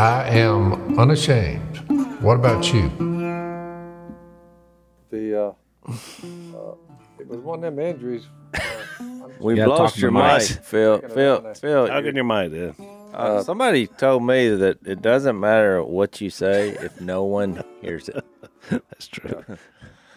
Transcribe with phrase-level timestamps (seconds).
[0.00, 1.76] I am unashamed.
[2.22, 2.88] What about you?
[5.10, 5.52] The uh,
[5.86, 6.74] uh,
[7.18, 8.26] it was one of them injuries.
[9.00, 10.64] Uh, We've gotta lost your to the mic, mic.
[10.64, 10.98] Phil.
[11.00, 11.54] Phil, down there.
[11.54, 11.86] Phil.
[11.88, 12.54] How can your mind?
[12.54, 12.72] Yeah.
[13.14, 18.08] uh, somebody told me that it doesn't matter what you say if no one hears
[18.10, 18.24] it.
[18.70, 19.44] That's true.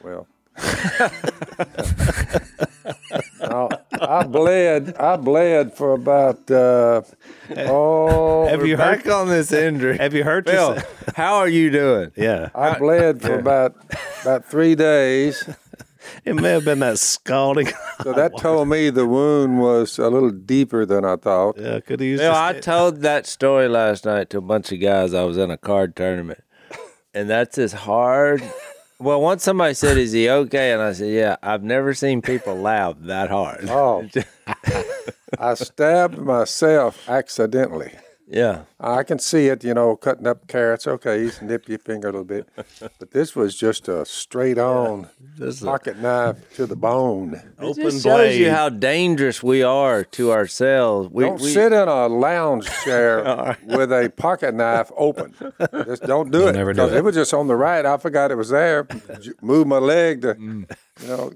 [0.03, 0.27] well,
[0.57, 1.09] no,
[4.03, 4.95] I bled.
[4.97, 7.01] I bled for about uh,
[7.57, 8.47] oh.
[8.47, 9.03] Have you heard?
[9.03, 9.97] Back on this injury.
[9.97, 10.45] Have you heard?
[10.47, 12.11] Phil, yourself- how are you doing?
[12.15, 12.49] Yeah.
[12.55, 13.75] I bled for about
[14.21, 15.43] about three days.
[16.25, 17.69] It may have been that scalding.
[18.03, 21.57] So that told me the wound was a little deeper than I thought.
[21.57, 22.21] yeah, could have used.
[22.21, 22.63] Phil, a I stick.
[22.63, 25.13] told that story last night to a bunch of guys.
[25.13, 26.43] I was in a card tournament,
[27.13, 28.43] and that's as hard.
[29.03, 32.55] Well, once somebody said, "Is he okay?" and I said, "Yeah." I've never seen people
[32.55, 33.69] laugh that hard.
[33.69, 34.07] Oh,
[35.37, 37.91] I stabbed myself accidentally.
[38.25, 40.87] Yeah, I can see it, you know, cutting up carrots.
[40.87, 42.47] Okay, you can nip your finger a little bit,
[42.79, 47.33] but this was just a straight on This is- pocket knife to the bone.
[47.35, 51.09] it Open just shows you how dangerous we are to ourselves.
[51.11, 55.35] We, Don't we, sit in a lounge chair with a pocket knife open.
[55.85, 56.53] Just don't do it.
[56.53, 56.97] never do 'cause it.
[56.99, 57.85] it was just on the right.
[57.85, 58.87] I forgot it was there.
[59.19, 60.71] J- Move my leg to, Mm.
[61.01, 61.31] you know,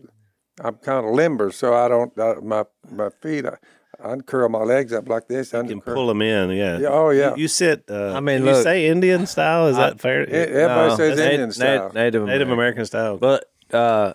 [0.61, 2.17] I'm kind of limber, so I don't.
[2.17, 3.45] Uh, my my feet.
[3.45, 3.58] I,
[4.03, 5.53] I uncurl my legs up like this.
[5.53, 6.51] You can pull them in.
[6.51, 6.77] Yeah.
[6.79, 7.31] Yeah, oh, yeah.
[7.35, 7.85] You, you sit.
[7.89, 9.67] Uh, I mean, you say Indian style.
[9.67, 10.27] Is that fair?
[10.29, 11.91] Everybody No, says Indian Nat- style.
[11.93, 13.17] Native, Native American style.
[13.17, 14.13] But uh,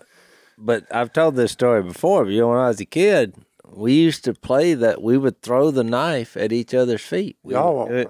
[0.58, 2.24] but I've told this story before.
[2.24, 3.34] But you know, when I was a kid,
[3.74, 7.36] we used to play that we would throw the knife at each other's feet.
[7.42, 8.08] We Oh, would-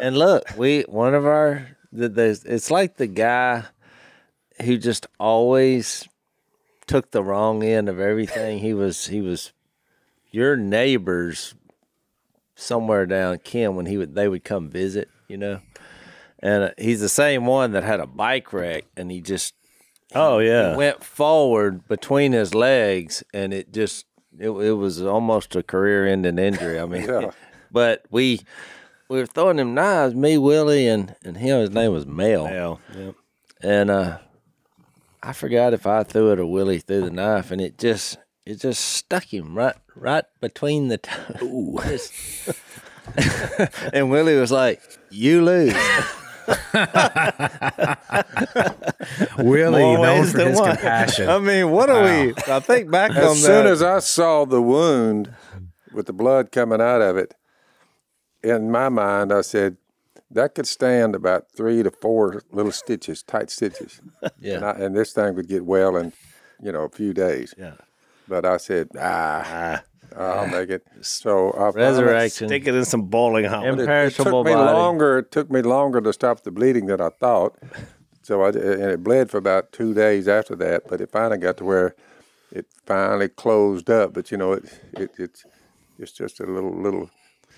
[0.00, 3.64] and look, we one of our the, the it's like the guy
[4.64, 6.06] who just always
[6.86, 8.58] took the wrong end of everything.
[8.60, 9.52] He was he was
[10.30, 11.54] your neighbors
[12.54, 15.60] somewhere down Kim when he would they would come visit, you know.
[16.40, 19.54] And uh, he's the same one that had a bike wreck, and he just
[20.14, 20.76] oh yeah.
[20.76, 24.06] went forward between his legs, and it just
[24.38, 26.78] it, it was almost a career-ending injury.
[26.78, 27.30] I mean, Yeah.
[27.72, 28.40] but we
[29.08, 31.60] we were throwing him knives, me, Willie, and and him.
[31.60, 33.12] His name was Mel, Hell, yeah.
[33.60, 34.18] and uh,
[35.22, 38.60] I forgot if I threw it or Willie threw the knife, and it just it
[38.60, 42.10] just stuck him right right between the toes.
[43.92, 45.74] and Willie was like, "You lose."
[49.38, 50.70] Willie, More known for his one.
[50.76, 51.28] compassion.
[51.28, 52.34] I mean, what are we?
[52.46, 53.66] I think back on As soon that.
[53.66, 55.34] as I saw the wound
[55.92, 57.34] with the blood coming out of it,
[58.42, 59.76] in my mind, I said,
[60.30, 64.00] that could stand about three to four little stitches, tight stitches.
[64.40, 64.56] yeah.
[64.56, 66.12] And, I, and this thing would get well in,
[66.62, 67.54] you know, a few days.
[67.58, 67.72] Yeah.
[68.28, 69.82] But I said, ah, ah.
[70.16, 70.46] I'll ah.
[70.46, 70.82] make it.
[71.02, 72.48] So uh, I finally- Resurrection.
[72.48, 73.62] Stick it in some bowling hole.
[73.64, 74.72] Im- It, it Imperishable took me body.
[74.72, 75.18] longer.
[75.18, 77.56] It took me longer to stop the bleeding than I thought.
[78.22, 80.82] So I and it bled for about two days after that.
[80.88, 81.94] But it finally got to where
[82.52, 84.12] it finally closed up.
[84.12, 84.64] But you know, it,
[84.94, 85.44] it it's
[85.98, 87.10] it's just a little little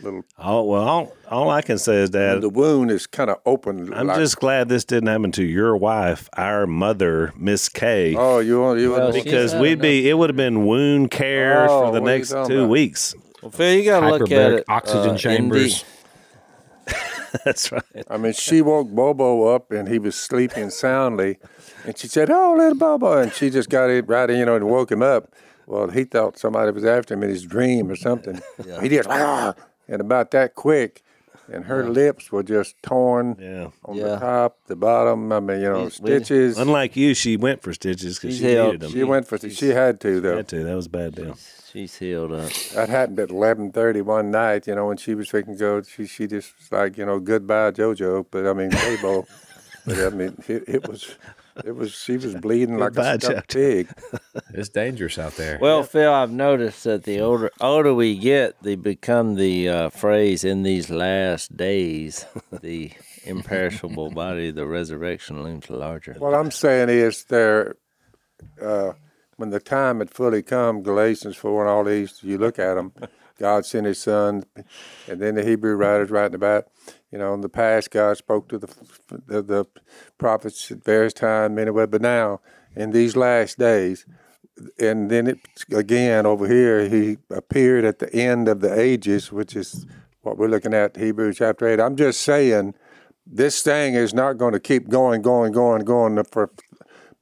[0.02, 0.22] little.
[0.38, 3.92] Oh well, all, all I can say is that the wound is kind of open.
[3.94, 8.14] I'm like- just glad this didn't happen to your wife, our mother, Miss Kay.
[8.16, 11.86] Oh, you want you Well, because we'd be it would have been wound care Oh,
[11.86, 12.68] for the what are you next two about?
[12.70, 13.14] weeks.
[13.42, 14.64] Well, Phil, you got to look at it.
[14.68, 15.84] oxygen uh, chambers.
[17.44, 17.82] That's right.
[18.10, 21.38] I mean, she woke Bobo up and he was sleeping soundly,
[21.86, 24.68] and she said, "Oh, little Bobo," and she just got it right, you know, and
[24.68, 25.32] woke him up.
[25.66, 28.40] Well, he thought somebody was after him in his dream or something.
[28.82, 29.54] He just "Ah,"
[29.90, 31.02] and about that quick,
[31.52, 33.68] and her lips were just torn Yeah.
[33.84, 34.04] on Yeah.
[34.04, 35.32] the top, the bottom.
[35.32, 36.56] I mean, you know, We- we- stitches.
[36.58, 38.92] Unlike you, she went for stitches because she held- needed them.
[38.92, 40.36] she went for she had to though.
[40.36, 40.62] had to.
[40.64, 41.36] That was a bad deal.
[41.72, 42.50] She's healed up.
[42.74, 44.66] That happened at eleven thirty one night.
[44.66, 47.18] You know, when she was fixing to go, she she just was like, you know,
[47.20, 48.26] goodbye, JoJo.
[48.30, 49.26] But I mean, Bobo.
[49.86, 51.14] but I mean, it, it was.
[51.64, 53.88] It was she was bleeding like Goodbye, a stuffed pig.
[54.52, 55.58] It's dangerous out there.
[55.60, 60.44] Well, Phil, I've noticed that the older older we get, they become the uh, phrase
[60.44, 62.26] in these last days,
[62.60, 62.92] the
[63.24, 66.14] imperishable body, the resurrection looms larger.
[66.18, 67.76] What I'm saying is there,
[68.60, 68.92] uh,
[69.36, 72.92] when the time had fully come, Galatians 4 and all these, you look at them,
[73.40, 74.44] God sent his son,
[75.08, 76.66] and then the Hebrew writers writing about,
[77.10, 78.68] you know, in the past, God spoke to the,
[79.26, 79.64] the, the
[80.18, 82.42] prophets at various times, anyway, but now,
[82.76, 84.04] in these last days,
[84.78, 85.38] and then it
[85.72, 89.86] again over here, he appeared at the end of the ages, which is
[90.20, 91.80] what we're looking at, Hebrews chapter 8.
[91.80, 92.74] I'm just saying,
[93.26, 96.50] this thing is not going to keep going, going, going, going for,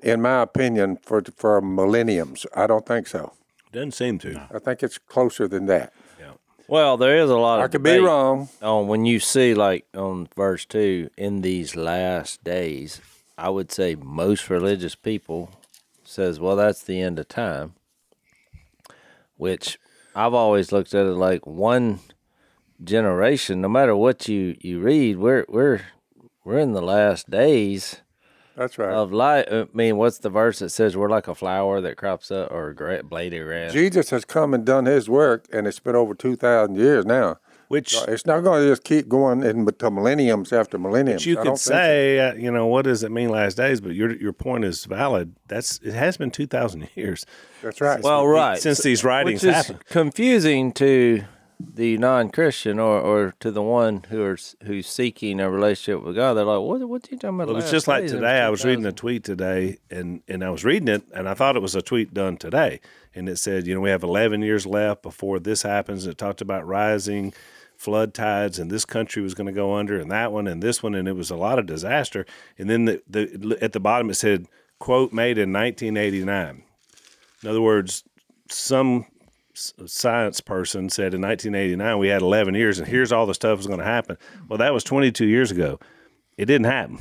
[0.00, 2.44] in my opinion, for for millenniums.
[2.56, 3.34] I don't think so.
[3.70, 4.48] Doesn't seem to.
[4.52, 5.92] I think it's closer than that.
[6.68, 8.50] Well, there is a lot of I could be wrong.
[8.60, 13.00] on when you see like on verse two in these last days.
[13.38, 15.50] I would say most religious people
[16.04, 17.74] says, "Well, that's the end of time,"
[19.36, 19.78] which
[20.14, 22.00] I've always looked at it like one
[22.84, 23.62] generation.
[23.62, 25.80] No matter what you you read, we're we're
[26.44, 28.02] we're in the last days
[28.58, 28.90] That's right.
[28.92, 29.46] of life.
[29.50, 32.70] I mean, what's the verse that says we're like a flower that crops up or
[32.70, 33.72] a gra- blade of grass?
[33.72, 37.38] Jesus has come and done his work, and it's been over 2,000 years now.
[37.68, 41.26] Which It's not going to just keep going into millenniums after millenniums.
[41.26, 41.70] you I could don't so.
[41.72, 43.82] say, uh, you know, what does it mean last days?
[43.82, 45.36] But your your point is valid.
[45.48, 47.26] That's it has been two thousand years.
[47.62, 48.02] That's right.
[48.02, 48.58] Well, right.
[48.58, 49.84] since these writings Which is happened.
[49.84, 51.24] confusing to
[51.60, 56.34] the non-Christian or, or to the one who are who's seeking a relationship with God.
[56.34, 56.88] They're like, "What?
[56.88, 58.40] What are you talking about?" Well, it was just like today.
[58.40, 61.56] I was reading a tweet today, and and I was reading it, and I thought
[61.56, 62.80] it was a tweet done today,
[63.14, 66.06] and it said, you know, we have 11 years left before this happens.
[66.06, 67.34] It talked about rising
[67.76, 70.82] flood tides, and this country was going to go under, and that one, and this
[70.82, 72.26] one, and it was a lot of disaster.
[72.58, 74.46] And then the, the at the bottom it said,
[74.78, 76.62] "quote made in 1989."
[77.42, 78.04] In other words,
[78.48, 79.06] some
[79.86, 83.66] science person said in 1989 we had 11 years, and here's all the stuff that's
[83.66, 84.16] going to happen.
[84.48, 85.78] Well, that was 22 years ago.
[86.36, 86.98] It didn't happen.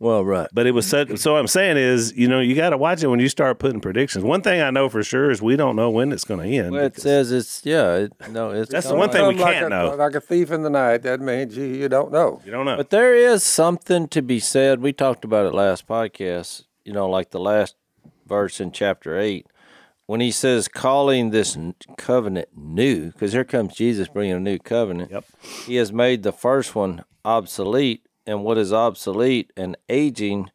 [0.00, 0.48] Well, right.
[0.54, 1.18] But it was such.
[1.18, 3.58] So what I'm saying is, you know, you got to watch it when you start
[3.58, 4.24] putting predictions.
[4.24, 6.72] One thing I know for sure is we don't know when it's going to end.
[6.72, 7.96] Well, it says it's yeah.
[7.96, 9.94] It, no, it's That's the one thing we like can't a, know.
[9.94, 11.02] Like a thief in the night.
[11.02, 12.40] That means you, you don't know.
[12.46, 12.78] you don't know.
[12.78, 14.80] But there is something to be said.
[14.80, 16.64] We talked about it last podcast.
[16.82, 17.76] You know, like the last
[18.26, 19.48] verse in chapter eight,
[20.10, 21.56] when he says calling this
[21.96, 25.08] covenant new, because here comes Jesus bringing a new covenant.
[25.08, 25.24] Yep.
[25.66, 30.50] He has made the first one obsolete, and what is obsolete and aging,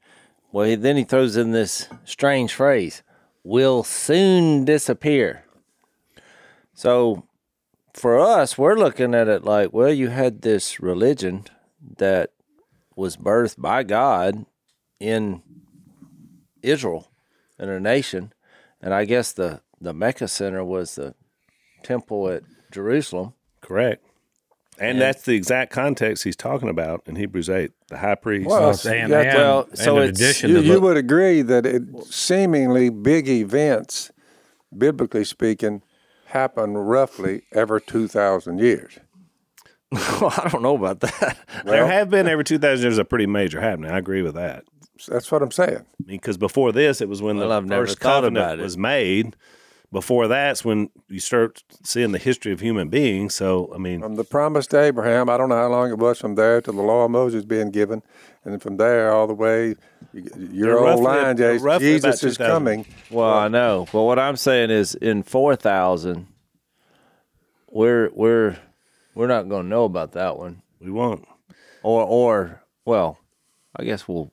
[0.51, 3.01] well, he, then he throws in this strange phrase:
[3.45, 5.45] "will soon disappear."
[6.73, 7.23] So,
[7.93, 11.45] for us, we're looking at it like, well, you had this religion
[11.95, 12.31] that
[12.93, 14.45] was birthed by God
[14.99, 15.43] in
[16.61, 17.09] Israel
[17.57, 18.33] in a nation,
[18.81, 21.15] and I guess the the Mecca Center was the
[21.83, 23.33] temple at Jerusalem.
[23.61, 24.03] Correct.
[24.77, 27.71] And that's the exact context he's talking about in Hebrews 8.
[27.87, 28.49] The high priest.
[28.49, 31.65] Well, And, Yeah, and, well, so in it's- addition You, to you would agree that
[31.65, 34.11] it, seemingly big events,
[34.77, 35.81] biblically speaking,
[36.25, 38.99] happen roughly every 2,000 years.
[39.91, 41.37] well, I don't know about that.
[41.63, 43.91] there have been every 2,000 years a pretty major happening.
[43.91, 44.65] I agree with that.
[45.07, 45.77] That's what I'm saying.
[45.77, 49.35] I mean, because before this, it was when Well, the I've first covenant was made.
[49.91, 53.33] Before that's when you start seeing the history of human beings.
[53.35, 56.19] So, I mean, From the promise to Abraham, I don't know how long it was
[56.19, 58.01] from there to the law of Moses being given,
[58.43, 59.75] and then from there all the way,
[60.11, 62.51] you- your old roughly- line, they're Jason, Jesus is 2,000.
[62.51, 62.85] coming.
[63.09, 66.27] Well, I know, but what I'm saying is, in four thousand,
[67.69, 68.57] we're we're
[69.13, 71.25] we're not going to know about that one, we won't.
[71.83, 73.17] or or well,
[73.75, 74.31] I guess we'll.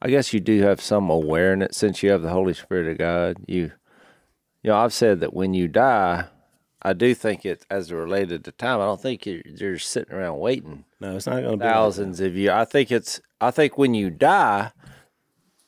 [0.00, 3.36] I guess you do have some awareness since you have the Holy Spirit of God.
[3.46, 3.72] You,
[4.62, 6.26] you know, I've said that when you die,
[6.82, 8.80] I do think it as related to time.
[8.80, 11.62] I don't think you're, you're sitting around waiting No, it's not going to be.
[11.64, 12.52] thousands of years.
[12.52, 13.20] I think it's.
[13.40, 14.72] I think when you die,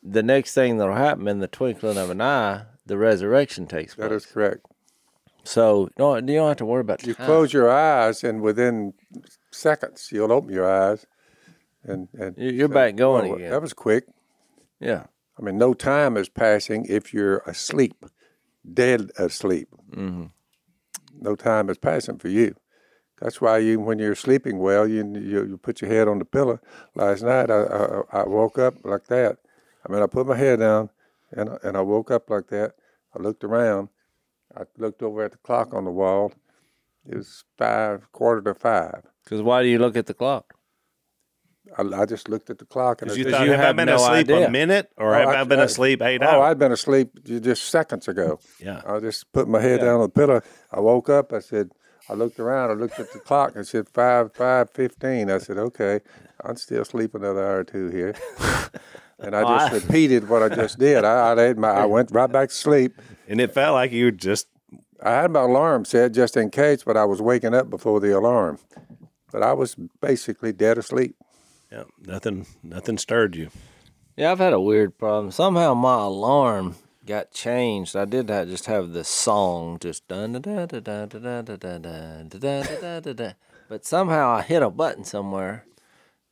[0.03, 4.09] the next thing that'll happen in the twinkling of an eye, the resurrection takes place.
[4.09, 4.67] That is correct.
[5.43, 7.27] So you don't, you don't have to worry about You time.
[7.27, 8.93] close your eyes, and within
[9.51, 11.07] seconds, you'll open your eyes,
[11.83, 13.51] and, and You- You're back going Well, again.
[13.51, 14.05] That was quick.
[14.81, 15.05] Yeah.
[15.39, 18.05] I mean, no time is passing if you're asleep,
[18.73, 19.69] dead asleep.
[19.91, 20.27] Mm-hmm.
[21.21, 22.55] No time is passing for you.
[23.21, 26.25] That's why you, when you're sleeping well, you you, you put your head on the
[26.25, 26.59] pillow.
[26.95, 29.39] Last night, I, I I woke up like that.
[29.87, 30.89] I mean, I put my head down,
[31.31, 32.75] and and I woke up like that.
[33.15, 33.89] I looked around.
[34.57, 36.33] I looked over at the clock on the wall.
[37.07, 39.03] It was five, quarter to five.
[39.25, 40.55] Because why do you look at the clock?
[41.79, 43.87] I, I just looked at the clock and I you thought, you have I been
[43.87, 44.47] no asleep idea.
[44.47, 46.35] a minute or Oh, have I- I, been asleep eight Oh, hours?
[46.37, 48.41] Oh, I'd been asleep just seconds ago.
[48.59, 48.83] Yeah.
[48.87, 50.41] I just put my head down on the pillow.
[50.73, 51.33] I woke up.
[51.33, 51.71] I said,
[52.09, 52.71] I looked around.
[52.71, 53.55] I looked at the clock.
[53.57, 55.31] It said five five fifteen.
[55.31, 56.01] I said, okay,
[56.45, 58.15] I'm still sleep another hour or two here.
[59.23, 61.05] And I just I- repeated what I just did.
[61.05, 62.95] I, I, laid my, I went right back to sleep.
[63.29, 64.47] And it felt like you just,
[65.03, 68.17] I had my alarm set just in case, but I was waking up before the
[68.17, 68.59] alarm.
[69.31, 71.17] But I was basically dead asleep.
[71.71, 73.51] Yeah, nothing, nothing stirred you.
[74.17, 75.31] Yeah, I've had a weird problem.
[75.31, 77.97] Somehow my alarm got changed.
[77.97, 81.43] I did ha- just have this song just dun da da da da da da
[81.43, 83.33] da da da da da da da da.
[83.69, 85.65] But somehow I hit a button somewhere,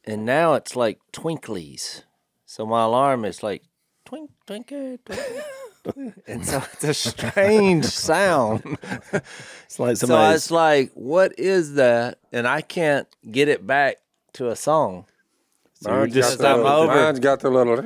[0.04, 2.02] and now it's like twinklies.
[2.46, 3.62] So my alarm is like
[4.04, 6.12] twink twinkle twinkle.
[6.26, 8.62] and so it's a strange sound.
[9.64, 12.18] It's like So it's like, what is that?
[12.32, 13.98] And I can't get it back
[14.34, 15.06] to a song.
[15.80, 16.94] So you're just got the little- over.
[16.94, 17.76] Mine's got the little.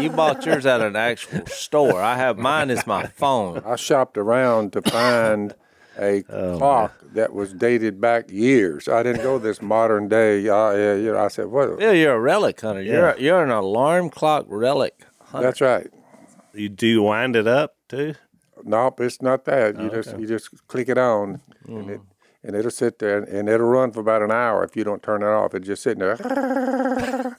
[0.00, 2.00] You bought yours at an actual store.
[2.00, 3.62] I have mine is my phone.
[3.64, 5.54] I shopped around to find
[5.98, 8.88] a Oh, clock that was dated back years.
[8.88, 10.48] I didn't go this modern day.
[10.48, 12.82] Uh, yeah, you know, I said, "What?" Yeah, you're a relic hunter.
[12.82, 13.16] You're Yeah.
[13.18, 15.46] you're an alarm clock relic hunter.
[15.46, 15.88] That's right.
[16.54, 18.14] you do you wind it up too?
[18.64, 19.76] Nope, it's not that.
[19.78, 22.00] Oh, You just you just click it on, and it
[22.44, 25.22] and it'll sit there and it'll run for about an hour if you don't turn
[25.22, 25.54] it off.
[25.54, 26.16] It's just sitting there.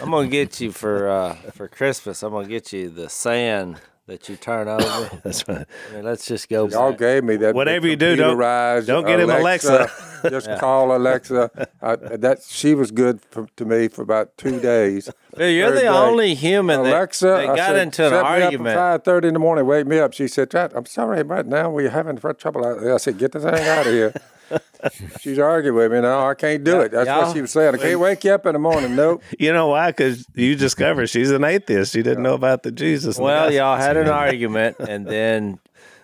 [0.00, 2.22] I'm gonna get you for uh, for Christmas.
[2.22, 3.80] I'm gonna get you the sand
[4.10, 5.20] that you turn over.
[5.24, 5.64] That's right.
[5.90, 6.68] I mean, let's just go.
[6.68, 6.98] Y'all back.
[6.98, 7.54] gave me that.
[7.54, 9.90] Whatever you do, don't- computerized don't get him Alexa.
[10.28, 11.68] just call Alexa.
[11.82, 15.08] I, that she was good for, to me for about two days.
[15.36, 15.88] Dude, you're Third the day.
[15.88, 18.68] only human Alexa, that I got said, into an set me up argument.
[18.68, 19.64] at five thirty in the morning.
[19.66, 20.12] Wake me up.
[20.12, 23.40] She said, I'm sorry, right now we're having trouble." out there." I said, "Get the
[23.40, 24.12] thing out of here."
[25.20, 26.00] She's arguing with me.
[26.00, 26.92] No, I can't do it.
[26.92, 27.74] That's y'all- what she was saying.
[27.74, 28.96] I can't wake you up in the morning.
[28.96, 29.22] Nope.
[29.38, 29.90] You know why?
[29.90, 31.92] Because you discovered she's an atheist.
[31.92, 33.16] She didn't know about the Jesus.
[33.16, 35.58] and the Well, y'all had an argument, and then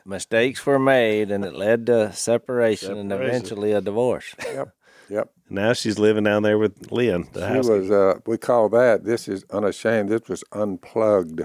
[0.05, 4.35] mistakes were made, and it led to separation, and eventually a divorce.
[4.45, 4.69] Yep.
[5.09, 5.31] Yep.
[5.51, 7.29] Now she's living down there with Leon.
[7.33, 7.69] The She house.
[7.69, 7.91] was.
[7.93, 9.05] Uh, we call that.
[9.05, 10.09] This is unashamed.
[10.09, 11.43] This was unplugged.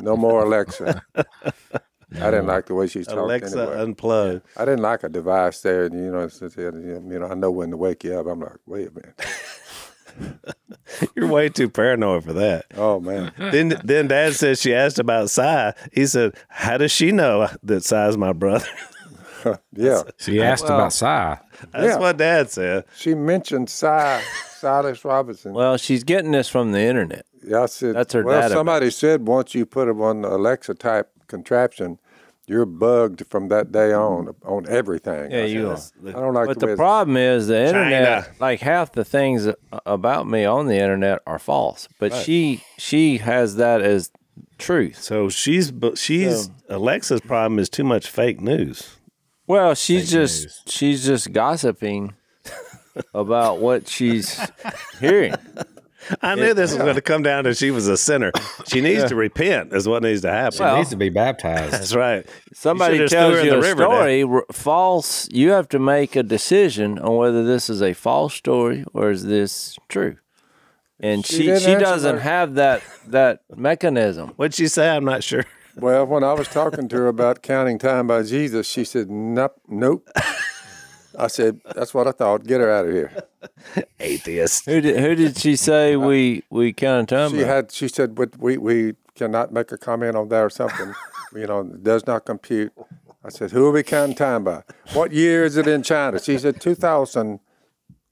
[0.00, 1.02] no more Alexa.
[2.16, 3.20] I didn't like the way she's talking.
[3.20, 3.80] Alexa anyway.
[3.82, 4.42] unplugged.
[4.56, 5.84] I didn't like a device there.
[5.84, 8.26] You know, it's, it's, you know, I know when to wake you up.
[8.26, 9.20] I'm like, wait a minute.
[11.16, 12.66] You're way too paranoid for that.
[12.76, 13.32] Oh man.
[13.36, 15.70] then, then Dad says she asked about Si.
[15.92, 18.66] He said, "How does she know that Si's my brother?"
[19.76, 20.04] Yeah.
[20.16, 21.04] She asked Well- about Si.
[21.04, 21.42] That's
[21.74, 21.98] Yeah.
[21.98, 22.84] what Dad said.
[22.96, 23.86] She mentioned Si,
[24.56, 25.52] Silas Robertson.
[25.52, 27.26] Well, she's getting this from the internet.
[27.46, 28.52] yeah, I said, that's her well, database.
[28.54, 31.98] somebody said once you put them on the Alexa type contraption,
[32.46, 34.44] you're bugged from that day mm-hmm.
[34.46, 35.30] on on everything.
[35.30, 35.78] Yeah, I you are.
[36.06, 38.36] I don't like But the, the problem is the internet, China.
[38.40, 39.48] like half the things
[39.86, 41.88] about me on the internet are false.
[41.98, 44.10] But she she has that as
[44.58, 45.02] truth.
[45.02, 48.96] So she's but she's Alexa's problem is too much fake news.
[49.46, 50.62] Well, she's Fake just news.
[50.66, 52.14] she's just gossiping
[53.14, 54.40] about what she's
[55.00, 55.34] hearing.
[56.22, 58.32] I knew this was going to come down to she was a sinner.
[58.66, 59.72] She needs to repent.
[59.72, 60.58] Is what needs to happen.
[60.60, 61.72] Well- needs to be baptized.
[61.72, 62.26] That's right.
[62.52, 63.90] Somebody You tells her in you the a river then.
[63.90, 65.28] story, r- false.
[65.30, 69.24] You have to make a decision on whether this is a false story or is
[69.24, 70.16] this true.
[71.00, 74.28] And She she she, doesn't my- have that that mechanism.
[74.36, 74.88] What'd she say?
[74.88, 75.44] I'm not sure.
[75.76, 79.56] Well, when I was talking to her about counting time by Jesus, she said, "Nope,
[79.68, 80.08] nope."
[81.18, 82.44] I said, "That's what I thought.
[82.44, 83.12] Get her out of here."
[84.00, 84.66] Atheist.
[84.66, 87.30] Who did who did she say we we counted time?
[87.30, 87.48] She by?
[87.48, 87.72] had.
[87.72, 90.94] She said, "But we we cannot make a comment on that or something.
[91.34, 92.72] you know, it does not compute."
[93.24, 94.62] I said, "Who are we counting time by?
[94.92, 97.40] What year is it in China?" She said, 2000,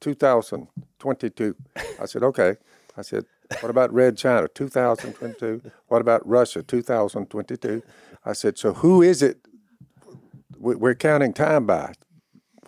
[0.00, 1.56] 2022.
[2.00, 2.56] I said, "Okay."
[2.96, 3.26] I said,
[3.60, 5.70] "What about Red China, 2022?
[5.88, 7.82] What about Russia, 2022?"
[8.24, 9.38] I said, "So who is it?
[10.58, 11.94] We're counting time by."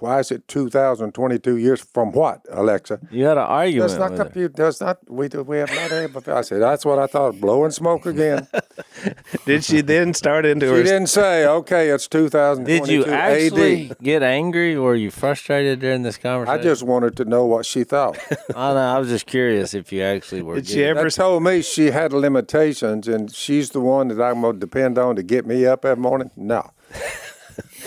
[0.00, 2.98] Why is it 2022 years from what, Alexa?
[3.10, 3.88] you had an argument.
[3.90, 4.24] That's not with her.
[4.24, 4.54] compute.
[4.56, 4.98] Does not.
[5.08, 5.42] We do.
[5.42, 6.22] We have not able.
[6.26, 7.40] I said that's what I thought.
[7.40, 8.48] Blowing smoke again.
[9.46, 10.70] Did she then start into it?
[10.70, 10.82] She her?
[10.82, 11.46] didn't say.
[11.46, 13.98] Okay, it's 2022 Did you actually AD.
[14.02, 16.60] get angry or were you frustrated during this conversation?
[16.60, 18.18] I just wanted to know what she thought.
[18.56, 18.94] I know.
[18.94, 20.56] I was just curious if you actually were.
[20.56, 21.04] Did she ever?
[21.04, 25.16] That told me she had limitations, and she's the one that I'm gonna depend on
[25.16, 26.30] to get me up every morning.
[26.36, 26.70] No,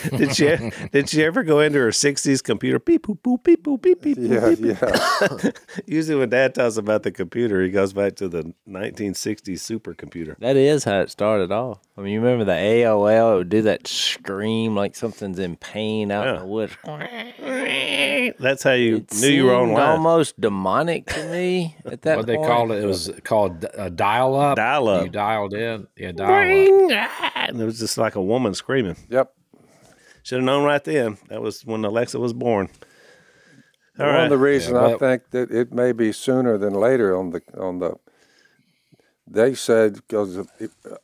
[0.18, 0.72] Did she?
[0.92, 2.80] Did she ever go into her '60s computer?
[2.80, 4.18] Beep boop boop beep boop beep beep.
[4.18, 5.52] boop, yeah, beep, yeah.
[5.86, 10.38] Usually, when Dad tells about the computer, he goes back to the 1960s supercomputer.
[10.40, 11.80] That is how it started off.
[11.98, 13.34] I mean, you remember the AOL?
[13.34, 16.74] It would do that scream like something's in pain out in the woods.
[18.40, 19.90] That's how you It knew you were seemed online.
[19.90, 24.36] almost demonic to me at that What they called it, it was called uh, dial
[24.36, 24.58] up.
[24.58, 25.04] Dial up.
[25.06, 25.88] You dialed in.
[25.96, 27.22] Yeah, dial up.
[27.36, 28.96] And it was just like a woman screaming.
[29.10, 29.34] Yep.
[30.28, 31.18] Should have known right then.
[31.30, 32.68] That was when Alexa was born.
[33.98, 34.24] All One right.
[34.26, 37.30] of the reasons Yeah, I well- think that it may be sooner than later on
[37.30, 37.96] the on the.
[39.26, 40.46] They said because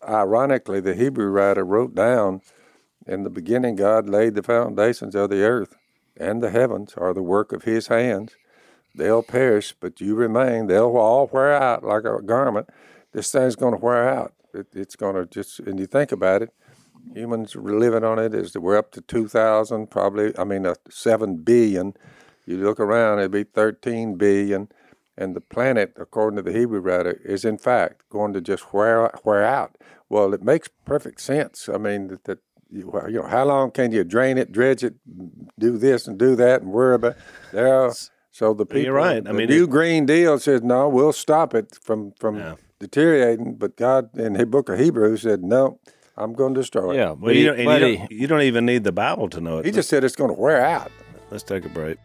[0.06, 2.42] ironically the Hebrew writer wrote down,
[3.08, 5.74] in the beginning God laid the foundations of the earth,
[6.18, 8.34] and the heavens are the work of His hands.
[8.94, 10.68] They'll perish, but you remain.
[10.68, 12.68] They'll all wear out like a garment.
[13.13, 14.34] This thing's going to wear out.
[14.53, 15.62] It, it's going to just.
[15.62, 16.53] And you think about it,
[17.13, 21.38] humans living on it is that we're up to 2,000, probably, I mean, uh, 7
[21.38, 21.93] billion.
[22.45, 24.69] You look around, it'd be 13 billion.
[25.15, 29.12] and the planet, according to the Hebrew writer, is in fact going to just wear
[29.24, 29.77] wear out.
[30.10, 31.69] Well, it makes perfect sense.
[31.72, 32.39] I mean, that, that
[32.72, 34.95] you, well, you know, how long can you drain it, dredge it,
[35.60, 37.15] do this and do that, and worry about
[37.51, 37.91] there?
[38.31, 39.22] So the people, You're right.
[39.27, 42.55] I mean, New it- Green Deal says no, we'll stop it from from Yeah.
[42.79, 43.55] deteriorating.
[43.55, 45.79] But God in the Book of Hebrews said no,
[46.15, 46.98] I'm going to destroy it.
[46.98, 49.29] Yeah, Well, but you don't, and but you, don't, you don't even need the Bible
[49.29, 49.65] to know it.
[49.65, 50.91] He just said it's going to wear out.
[51.32, 51.98] Let's take a break.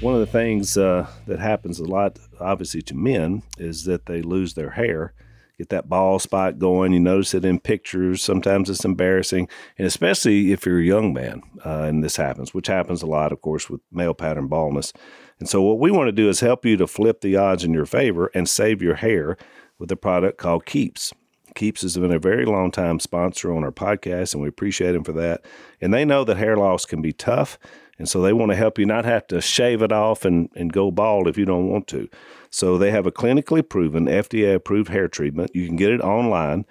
[0.00, 4.22] One of the things uh, that happens a lot, obviously, to men is that they
[4.22, 5.14] lose their hair,
[5.56, 6.92] get that bald spot going.
[6.92, 8.22] You notice it in pictures.
[8.22, 9.48] Sometimes it's embarrassing,
[9.78, 13.32] and especially if you're a young man uh, and this happens, which happens a lot,
[13.32, 14.92] of course, with male pattern baldness.
[15.40, 17.72] And so, what we want to do is help you to flip the odds in
[17.72, 19.36] your favor and save your hair
[19.78, 21.12] with a product called Keeps.
[21.54, 25.04] Keeps has been a very long time sponsor on our podcast, and we appreciate them
[25.04, 25.44] for that.
[25.80, 27.58] And they know that hair loss can be tough,
[27.98, 30.72] and so they want to help you not have to shave it off and, and
[30.72, 32.08] go bald if you don't want to.
[32.50, 35.50] So they have a clinically proven, FDA approved hair treatment.
[35.54, 36.66] You can get it online.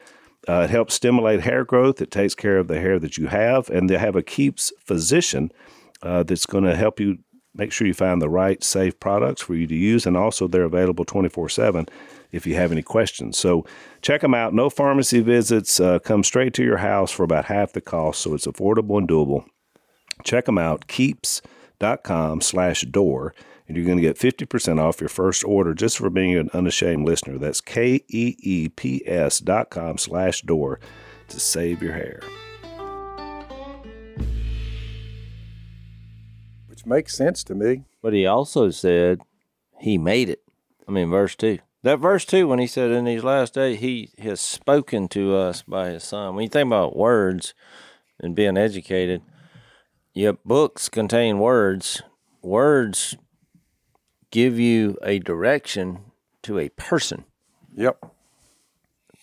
[0.48, 2.02] Uh, it helps stimulate hair growth.
[2.02, 5.52] It takes care of the hair that you have, and they have a Keeps physician
[6.02, 7.20] uh, that's going to help you
[7.56, 10.64] make sure you find the right safe products for you to use and also they're
[10.64, 11.88] available 24-7
[12.32, 13.66] if you have any questions so
[14.04, 17.72] check them out no pharmacy visits uh, come straight to your house for about half
[17.74, 19.46] the cost so it's affordable and doable
[20.24, 23.34] check them out keeps.com slash door
[23.66, 27.08] and you're going to get 50% off your first order just for being an unashamed
[27.08, 30.80] listener that's k-e-e-p-s dot com slash door
[31.30, 32.20] to save your hair
[36.68, 37.84] which makes sense to me.
[38.02, 39.22] but he also said
[39.80, 40.42] he made it.
[40.88, 41.60] I mean, verse two.
[41.84, 45.62] That verse too, when he said, "In these last days, he has spoken to us
[45.62, 47.54] by his son." When you think about words
[48.20, 49.22] and being educated,
[50.14, 52.02] yeah, books contain words.
[52.42, 53.18] Words
[54.32, 56.00] give you a direction
[56.44, 57.26] to a person.
[57.76, 58.06] Yep.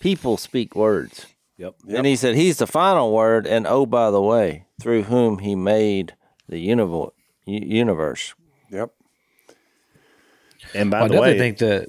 [0.00, 1.26] People speak words.
[1.58, 5.40] yep And he said, He's the final word, and oh, by the way, through whom
[5.40, 6.14] he made
[6.48, 7.12] the universe.
[7.44, 8.34] universe.
[8.70, 8.92] Yep.
[10.74, 11.88] and by I the definitely way think that.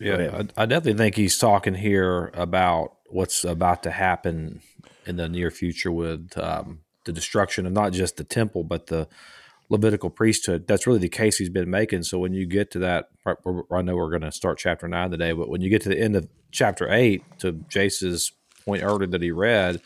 [0.00, 4.60] Yeah, I, I definitely think he's talking here about what's about to happen
[5.06, 9.08] in the near future with um, the destruction of not just the temple but the
[9.70, 10.66] Levitical priesthood.
[10.66, 12.02] That's really the case he's been making.
[12.02, 15.32] So when you get to that, I know we're going to start chapter nine today,
[15.32, 18.30] but when you get to the end of chapter eight, to Jace's
[18.66, 19.80] point earlier that he read,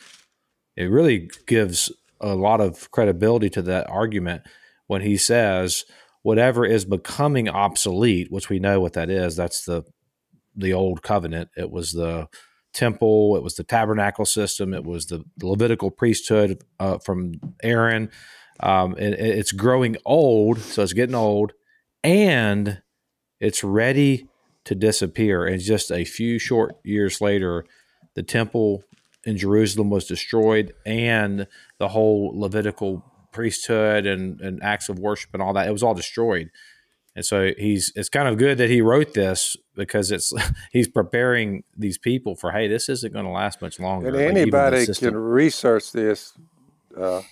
[0.76, 4.42] it really gives a lot of credibility to that argument
[4.88, 5.84] when he says
[6.22, 9.36] whatever is becoming obsolete, which we know what that is.
[9.36, 9.84] That's the
[10.56, 11.50] the old covenant.
[11.56, 12.28] It was the
[12.74, 13.36] temple.
[13.36, 14.74] It was the tabernacle system.
[14.74, 18.10] It was the Levitical priesthood uh, from Aaron.
[18.60, 21.52] Um, it- it's growing old, so it's getting old,
[22.04, 22.82] and
[23.40, 24.28] it's ready
[24.64, 25.46] to disappear.
[25.46, 27.64] And just a few short years later,
[28.14, 28.82] the temple
[29.24, 31.46] in Jerusalem was destroyed, and
[31.78, 35.94] the whole Levitical priesthood and, and acts of worship and all that it was all
[35.94, 36.50] destroyed.
[37.18, 40.32] And so he's it's kind of good that he wrote this because it's
[40.72, 44.06] he's preparing these people for hey, this isn't going to last much longer.
[44.06, 46.32] And Like, anybody system- can research this.
[46.96, 47.22] Uh,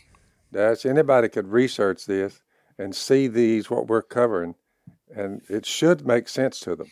[0.52, 0.84] Dash.
[0.84, 2.42] Anybody could research this
[2.78, 4.56] and see these what we're covering,
[5.14, 6.90] and it should make sense to them.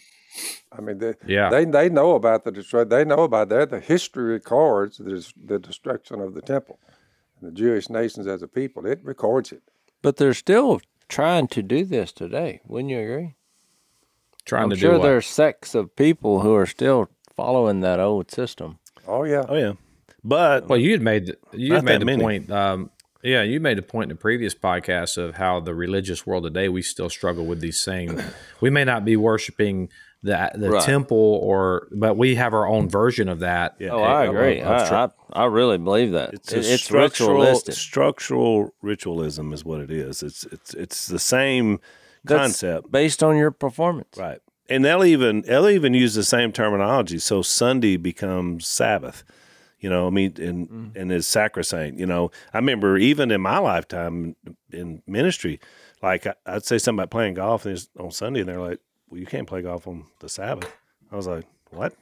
[0.71, 1.51] I mean, they Yeah.
[1.51, 2.91] they they know about the destruction.
[2.91, 3.71] They know about that.
[3.71, 6.79] The history records the, the destruction of the temple,
[7.41, 8.87] and the Jewish nations as a people.
[8.87, 9.63] It records it.
[10.01, 12.61] But they're still trying to do this today.
[12.67, 13.35] Wouldn't you agree?
[14.45, 15.07] trying I'm to sure do what?
[15.07, 18.79] there's sects of people who are still following that old system.
[19.09, 19.45] Oh yeah.
[19.49, 19.73] oh yeah
[20.23, 22.23] but Well, you had made the, you had made the many.
[22.23, 22.51] point.
[22.51, 22.91] Um,
[23.23, 26.69] yeah, you made a point in the previous podcast of how the religious world today
[26.69, 28.23] we still struggle with these same.
[28.61, 29.89] we may not be worshiping
[30.25, 30.83] the the Right.
[30.83, 33.77] temple or, but we have our own version of that.
[33.79, 33.91] Yeah.
[33.91, 34.61] Oh, I agree.
[34.61, 36.35] of- of I, I, I really believe that.
[36.35, 37.75] It's, It- a it's structural, ritualistic.
[37.75, 40.23] structural ritualism is what it is.
[40.23, 41.79] It's it's it's the same
[42.25, 44.17] That's concept, based on your performance.
[44.19, 44.41] right?
[44.69, 47.19] And they'll even they'll even use the same terminology.
[47.19, 49.23] So Sunday becomes Sabbath.
[49.79, 50.97] You know, I mean, and Mm.
[50.97, 51.99] and is sacrosanct.
[51.99, 54.37] You know, I remember even in my lifetime
[54.73, 55.61] in ministry,
[56.03, 58.79] like I, I'd say something about playing golf, and on Sunday, and they're like,
[59.15, 60.75] "Well, you can't play golf on the Sabbath."
[61.13, 61.95] I was like, "What?"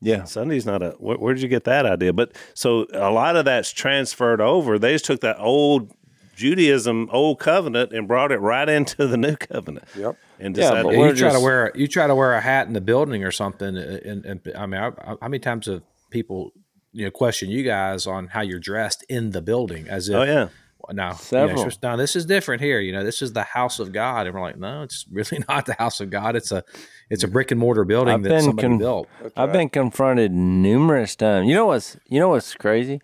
[0.00, 0.22] Yeah.
[0.24, 0.90] Sunday's not a.
[0.98, 2.12] Where, where did you get that idea?
[2.12, 4.78] But so a lot of that's transferred over.
[4.78, 5.92] They just took that old
[6.36, 9.86] Judaism, old covenant, and brought it right into the new covenant.
[9.96, 10.16] Yep.
[10.38, 12.40] And Yeah, decided, Yeah, we're you try to just- wear you try to wear a
[12.40, 15.38] hat in the building or something, uh, and, and I mean, I, I, how many
[15.40, 16.52] times have people
[16.92, 19.88] you know question you guys on how you're dressed in the building?
[19.88, 20.48] As if oh yeah,
[20.92, 21.14] now,
[21.48, 22.80] you know, now this is different here.
[22.80, 25.66] You know, this is the house of God, and we're like, no, it's really not
[25.66, 26.36] the house of God.
[26.36, 26.64] It's a
[27.10, 29.08] it's a brick and mortar building I've that somebody con- built.
[29.36, 31.48] I've been confronted numerous times.
[31.48, 33.00] You know what's you know what's crazy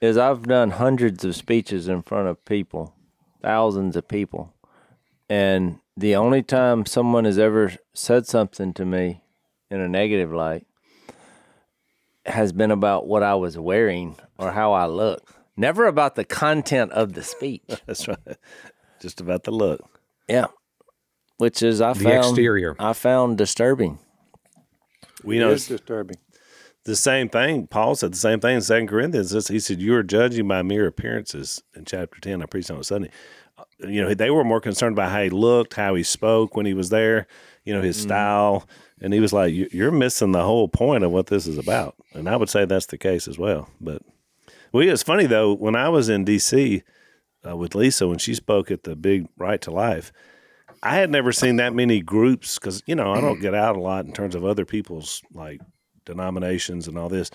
[0.00, 2.94] is I've done hundreds of speeches in front of people,
[3.42, 4.54] thousands of people,
[5.28, 9.22] and the only time someone has ever said something to me
[9.70, 10.66] in a negative light
[12.26, 15.34] has been about what I was wearing or how I look.
[15.56, 17.62] Never about the content of the speech.
[17.86, 18.18] That's right.
[19.00, 19.80] Just about the look.
[20.28, 20.46] Yeah.
[21.38, 22.76] Which is I The found exterior.
[22.78, 23.98] I found disturbing.
[25.24, 26.16] We know it's disturbing.
[26.84, 27.66] the same thing.
[27.66, 29.48] Paul said the same thing in Second Corinthians.
[29.48, 32.84] He said, "You are judging by mere appearances." In chapter ten, I preached on it
[32.84, 33.10] Sunday.
[33.58, 36.64] Uh, You know, they were more concerned about how he looked, how he spoke when
[36.66, 37.26] he was there.
[37.64, 38.66] You know, his style,
[39.00, 42.28] and he was like, "You're missing the whole point of what this is about." And
[42.28, 43.68] I would say that's the case as well.
[43.80, 44.02] But
[44.72, 45.54] well, it's funny though.
[45.54, 46.82] When I was in D.C.
[47.46, 50.12] Uh, with Lisa when she spoke at the big Right to Life,
[50.82, 53.80] I had never seen that many groups because you know I don't get out a
[53.80, 55.60] lot in terms of other people's like
[56.04, 57.30] denominations and all this.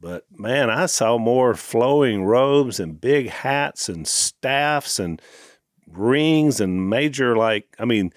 [0.00, 5.20] But man, I saw more flowing robes and big hats and staffs and
[5.86, 8.12] rings and major like I mean,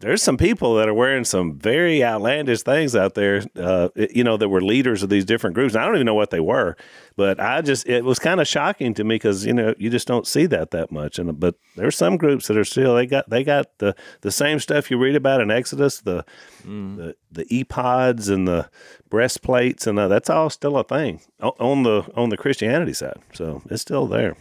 [0.00, 3.42] there's some people that are wearing some very outlandish things out there.
[3.54, 5.76] Uh, you know, that were leaders of these different groups.
[5.76, 6.76] I don't even know what they were,
[7.16, 10.08] but I just it was kind of shocking to me because you know you just
[10.08, 11.18] don't see that that much.
[11.18, 14.58] And but there's some groups that are still they got they got the the same
[14.58, 16.24] stuff you read about in Exodus, the
[16.64, 18.70] the the ephods and the
[19.10, 23.18] breastplates, and uh, that's all still a thing on the on the Christianity side.
[23.34, 24.36] So it's still there.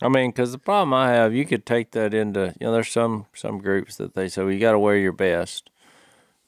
[0.00, 2.90] I mean, because the problem I have, you could take that into you know, there's
[2.90, 5.70] some some groups that they say well, you got to wear your best,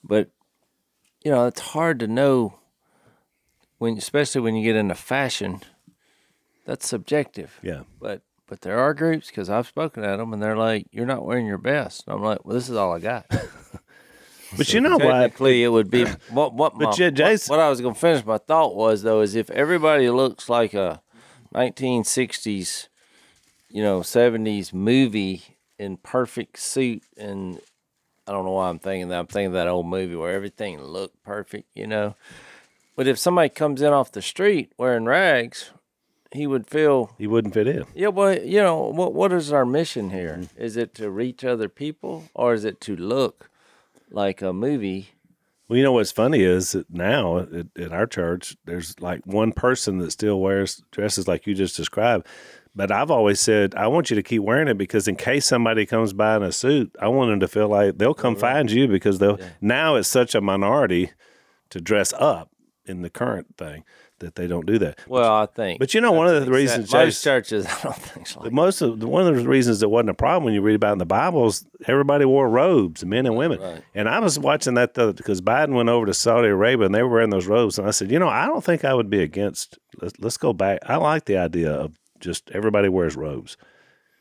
[0.05, 0.31] but
[1.25, 2.59] you know it's hard to know
[3.79, 5.61] when, especially when you get into fashion.
[6.67, 7.59] That's subjective.
[7.63, 7.83] Yeah.
[8.01, 11.25] But but there are groups because I've spoken at them and they're like, you're not
[11.25, 12.05] wearing your best.
[12.07, 13.27] And I'm like, well, this is all I got.
[14.57, 15.05] But you know what?
[15.13, 16.73] Technically, it would be what what.
[16.77, 19.21] But my- yeah, what- Jason- what, I was going to finish my thought was though
[19.21, 21.01] is if everybody looks like a
[21.55, 22.89] 1960s,
[23.71, 27.61] you know, 70s movie in perfect suit and
[28.27, 29.19] I don't know why I'm thinking that.
[29.19, 32.15] I'm thinking that old movie where everything looked perfect, you know.
[32.95, 35.71] But if somebody comes in off the street wearing rags,
[36.33, 37.87] he would feel He wouldn't fit in.
[37.95, 40.39] yeah, well, you know, what what is our mission here?
[40.41, 40.63] Mm-hmm.
[40.63, 43.51] Is it to reach other people or is it to look
[44.11, 45.11] like a movie?
[45.67, 49.53] Well, you know what's funny is that now at, at our church, there's like one
[49.53, 52.27] person that still wears dresses like you just described.
[52.75, 55.87] But I've always said I want you to keep wearing it because in case somebody
[55.87, 58.87] comes by in a suit, I want them to feel like they'll come find you
[58.87, 59.39] because they'll.
[59.61, 61.11] Now it's such a minority
[61.71, 62.51] to dress up
[62.87, 63.85] in the current thing
[64.21, 64.99] that they don't do that.
[65.09, 65.79] Well, I think.
[65.81, 68.41] But you know, one of the reasons, most churches, I don't think so.
[68.43, 70.93] But most of one of the reasons it wasn't a problem when you read about
[70.93, 73.83] in the Bible is everybody wore robes, men and women.
[73.95, 77.03] And I was watching that the, because Biden went over to Saudi Arabia and they
[77.03, 79.23] were wearing those robes, and I said, you know, I don't think I would be
[79.23, 79.79] against.
[80.01, 80.81] Let's, let's go back.
[80.87, 83.57] I like the idea of just everybody wears robes.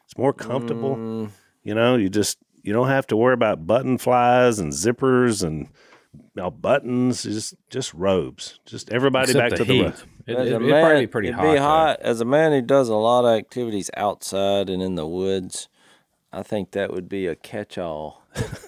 [0.06, 0.96] It's more comfortable.
[0.96, 1.30] Mm.
[1.64, 5.68] You know, you just you don't have to worry about button flies and zippers and
[6.14, 7.24] you know, buttons.
[7.24, 8.60] Just just robes.
[8.66, 9.84] Just everybody Except back the to the heat.
[9.84, 9.96] robe.
[10.26, 11.54] It, As it, a it'd probably be pretty it'd hot.
[11.54, 12.00] be hot.
[12.02, 15.70] As a man who does a lot of activities outside and in the woods,
[16.32, 18.24] I think that would be a catch-all,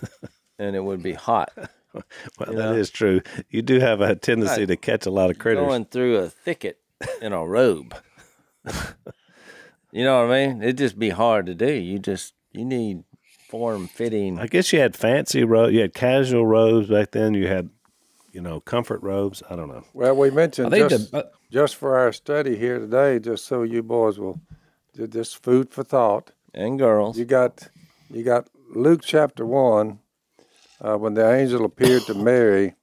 [0.59, 1.51] and it would be hot.
[1.93, 3.21] Well, that is true.
[3.49, 5.67] You do have a tendency to catch a lot of critters.
[5.67, 6.79] Going through a thicket
[7.21, 7.95] in a robe.
[9.91, 10.61] you know what I mean?
[10.61, 11.71] It'd just be hard to do.
[11.71, 13.03] You just you need
[13.49, 14.39] form-fitting.
[14.39, 15.73] I guess you had fancy robes.
[15.73, 17.33] You had casual robes back then.
[17.33, 17.69] You had,
[18.31, 19.43] you know, comfort robes.
[19.49, 19.83] I don't know.
[19.93, 23.45] Well, we mentioned I think just, the- uh, just for our study here today, just
[23.45, 24.39] so you boys will,
[24.95, 26.31] ju- just food for thought.
[26.53, 27.17] and girls.
[27.17, 27.67] You got,
[28.09, 29.99] you got Luke chapter one,
[30.81, 32.75] uh, when the angel appeared to Mary.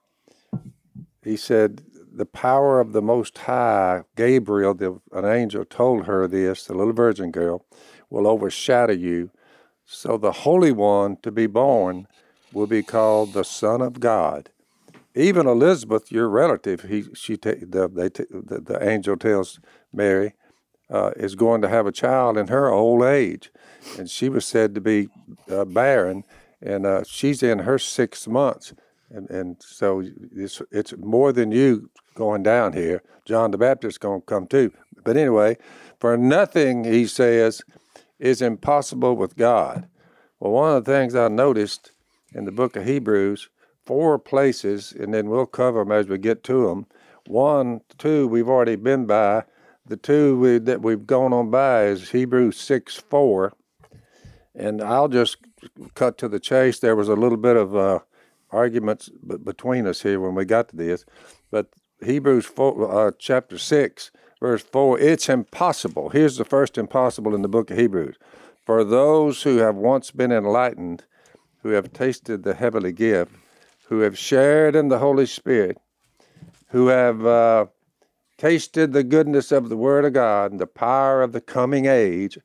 [1.24, 1.82] He said,
[2.18, 6.64] "The power of the Most High, Gabriel, the, an angel, told her this.
[6.64, 7.64] The little virgin girl
[8.10, 9.30] will overshadow you,
[9.84, 12.08] so the Holy One to be born
[12.52, 14.50] will be called the Son of God."
[15.14, 19.60] Even Elizabeth, your relative, he she the, they the, the angel tells
[19.92, 20.34] Mary,
[20.90, 23.50] uh, is going to have a child in her old age,
[23.98, 25.08] and she was said to be
[25.50, 26.24] uh, barren,
[26.60, 28.74] and uh, she's in her six months,
[29.10, 30.02] and and so
[30.34, 33.02] it's it's more than you going down here.
[33.24, 34.72] John the Baptist going to come too,
[35.04, 35.56] but anyway,
[36.00, 37.62] for nothing he says
[38.18, 39.88] is impossible with God.
[40.40, 41.92] Well, one of the things I noticed
[42.34, 43.48] in the book of Hebrews,
[43.86, 46.86] four places, and then we'll cover them as we get to them.
[47.26, 49.44] One, two, we've already been by
[49.86, 53.52] the two we, that we've gone on by is Hebrews 6 4.
[54.54, 55.38] And I'll just
[55.94, 56.80] cut to the chase.
[56.80, 58.00] There was a little bit of uh,
[58.50, 61.04] arguments b- between us here when we got to this.
[61.50, 61.68] But
[62.04, 66.10] Hebrews 4, uh, chapter 6, verse 4, it's impossible.
[66.10, 68.16] Here's the first impossible in the book of Hebrews.
[68.64, 71.04] For those who have once been enlightened,
[71.62, 73.32] who have tasted the heavenly gift,
[73.88, 75.78] who have shared in the Holy Spirit,
[76.68, 77.66] who have uh,
[78.36, 82.38] tasted the goodness of the Word of God and the power of the coming age,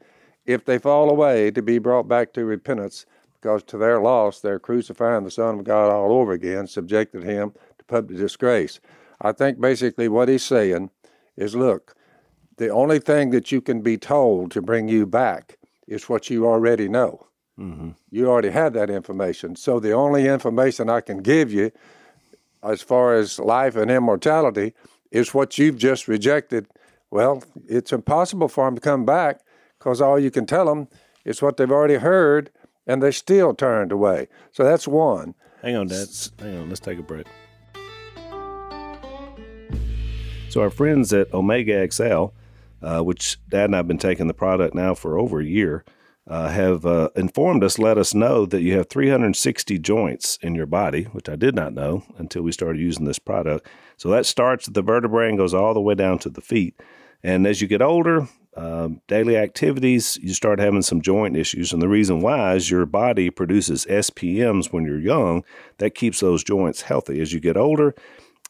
[0.46, 3.06] if they fall away, to be brought back to repentance,
[3.40, 7.54] because to their loss they're crucifying the Son of God all over again, subjected him
[7.78, 8.80] to public disgrace.
[9.24, 10.92] I think basically what he's saying
[11.38, 11.96] is look,
[12.58, 15.58] the only thing that you can be told to bring you back
[15.88, 17.28] is what you already know.
[17.60, 17.92] Mm-hmm.
[18.12, 19.56] You already have that information.
[19.56, 21.72] So the only information I can give you
[22.62, 24.74] as far as life and immortality
[25.12, 26.68] is what you've just rejected.
[27.12, 29.42] Well, it's impossible for them to come back
[29.78, 30.88] because all you can tell them
[31.26, 32.50] is what they've already heard
[32.88, 34.28] and they still turned away.
[34.52, 35.36] So that's one.
[35.62, 36.08] Hang on, Dad.
[36.40, 36.70] Hang on.
[36.70, 37.28] Let's take a break.
[40.54, 42.26] So our friends at Omega XL,
[42.84, 45.84] uh, which Dad and I have been taking the product now for over a year,
[46.28, 50.68] uh, have uh, informed us, let us know that you have 360 joints in your
[50.68, 53.66] body, which I did not know until we started using this product.
[53.98, 56.80] So that starts at the vertebrae and goes all the way down to the feet.
[57.24, 61.74] And as you get older, um, daily activities, you start having some joint issues.
[61.74, 65.46] And the reason why is your body produces SPMs when you're young
[65.80, 67.20] that keeps those joints healthy.
[67.22, 67.96] As you get older,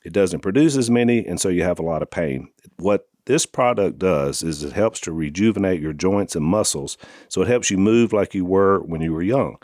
[0.04, 2.50] it doesn't produce as many, and so you have a lot of pain.
[2.78, 6.98] What this product does is it helps to rejuvenate your joints and muscles.
[7.30, 9.58] So it helps you move like you were when you were young.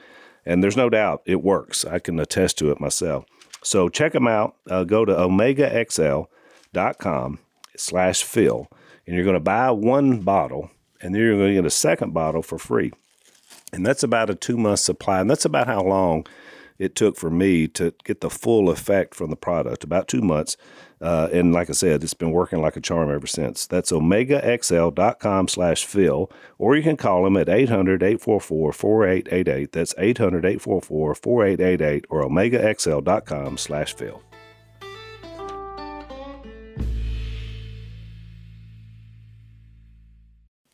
[0.46, 1.84] And there's no doubt it works.
[1.84, 3.26] I can attest to it myself.
[3.62, 4.56] So check them out.
[4.70, 7.40] Uh, go to omegaxl.com
[7.76, 8.70] slash Phil,
[9.06, 10.72] and you're going to buy one bottle,
[11.02, 12.94] and then you're going to get a second bottle for free.
[13.72, 15.20] And that's about a two month supply.
[15.20, 16.26] And that's about how long
[16.80, 20.58] it took for me to get the full effect from the product about two months.
[21.02, 23.68] Uh, and like I said, it's been working like a charm ever since.
[23.68, 29.72] That's omegaxl.com slash Phil, or you can call them at 800 844 4888.
[29.72, 34.22] That's 800 844 4888 or omegaxl.com slash Phil.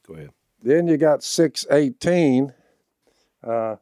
[0.07, 0.29] Go ahead.
[0.61, 2.53] Then you got 618,
[3.43, 3.75] uh,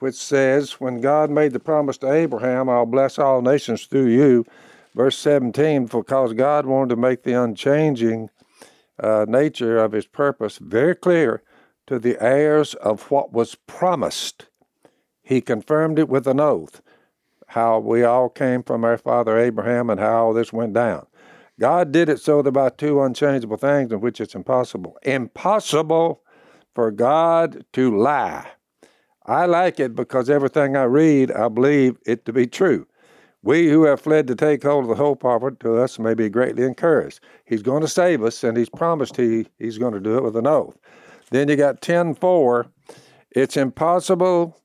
[0.00, 4.44] which says, When God made the promise to Abraham, I'll bless all nations through you.
[4.94, 8.30] Verse 17, because God wanted to make the unchanging
[8.98, 11.42] uh, nature of his purpose very clear
[11.86, 14.46] to the heirs of what was promised.
[15.22, 16.80] He confirmed it with an oath,
[17.48, 21.06] how we all came from our father Abraham and how all this went down.
[21.58, 24.98] God did it so that by two unchangeable things in which it's impossible.
[25.02, 26.22] Impossible
[26.74, 28.46] for God to lie.
[29.26, 32.86] I like it because everything I read, I believe it to be true.
[33.42, 36.28] We who have fled to take hold of the hope offered to us may be
[36.28, 37.20] greatly encouraged.
[37.44, 40.36] He's going to save us, and He's promised he, He's going to do it with
[40.36, 40.76] an oath.
[41.30, 42.66] Then you got 10 4.
[43.30, 44.56] It's impossible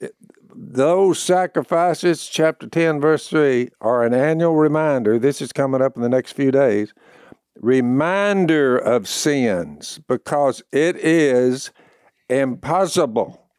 [0.00, 0.08] eh,
[0.54, 5.18] those sacrifices, chapter 10, verse 3, are an annual reminder.
[5.18, 6.92] This is coming up in the next few days.
[7.60, 11.70] Reminder of sins, because it is
[12.28, 13.49] impossible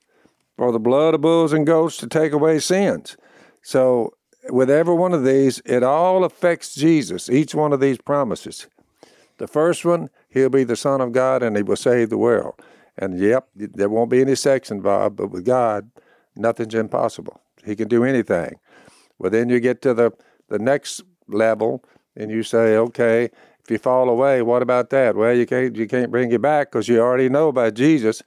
[0.62, 3.18] for the blood of bulls and goats to take away sins.
[3.64, 4.14] So,
[4.52, 8.68] with every one of these, it all affects Jesus, each one of these promises.
[9.40, 12.62] The first one, he'll be the Son of God and he will save the world.
[12.96, 15.90] And yep, there won't be any sex involved, but with God,
[16.36, 17.42] nothing's impossible.
[17.66, 18.60] He can do anything.
[19.18, 20.12] Well, then you get to the,
[20.50, 21.84] the next level
[22.16, 23.32] and you say, okay,
[23.64, 25.16] if you fall away, what about that?
[25.16, 28.22] Well, you can't you can't bring you back because you already know about Jesus.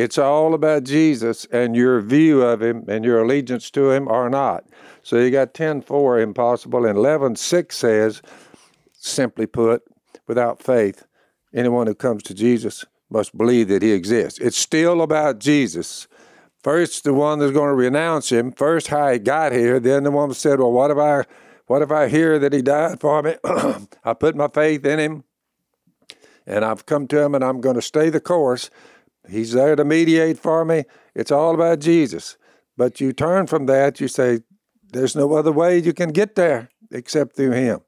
[0.00, 4.30] It's all about Jesus and your view of him and your allegiance to him or
[4.30, 4.64] not.
[5.02, 8.22] So you got 10:4 impossible and 11:6 says
[8.92, 9.82] simply put,
[10.26, 11.04] without faith,
[11.54, 14.38] anyone who comes to Jesus must believe that he exists.
[14.38, 16.06] It's still about Jesus.
[16.62, 18.52] First, the one that's going to renounce him.
[18.52, 19.80] First, how he got here.
[19.80, 21.24] Then the one said, "Well, what if I,
[21.66, 23.36] what if I hear that he died for me?
[24.04, 25.24] I put my faith in him,
[26.46, 28.70] and I've come to him, and I'm going to stay the course.
[29.28, 30.84] He's there to mediate for me.
[31.14, 32.36] It's all about Jesus.
[32.76, 34.00] But you turn from that.
[34.00, 34.40] You say,
[34.92, 37.80] "There's no other way you can get there except through him."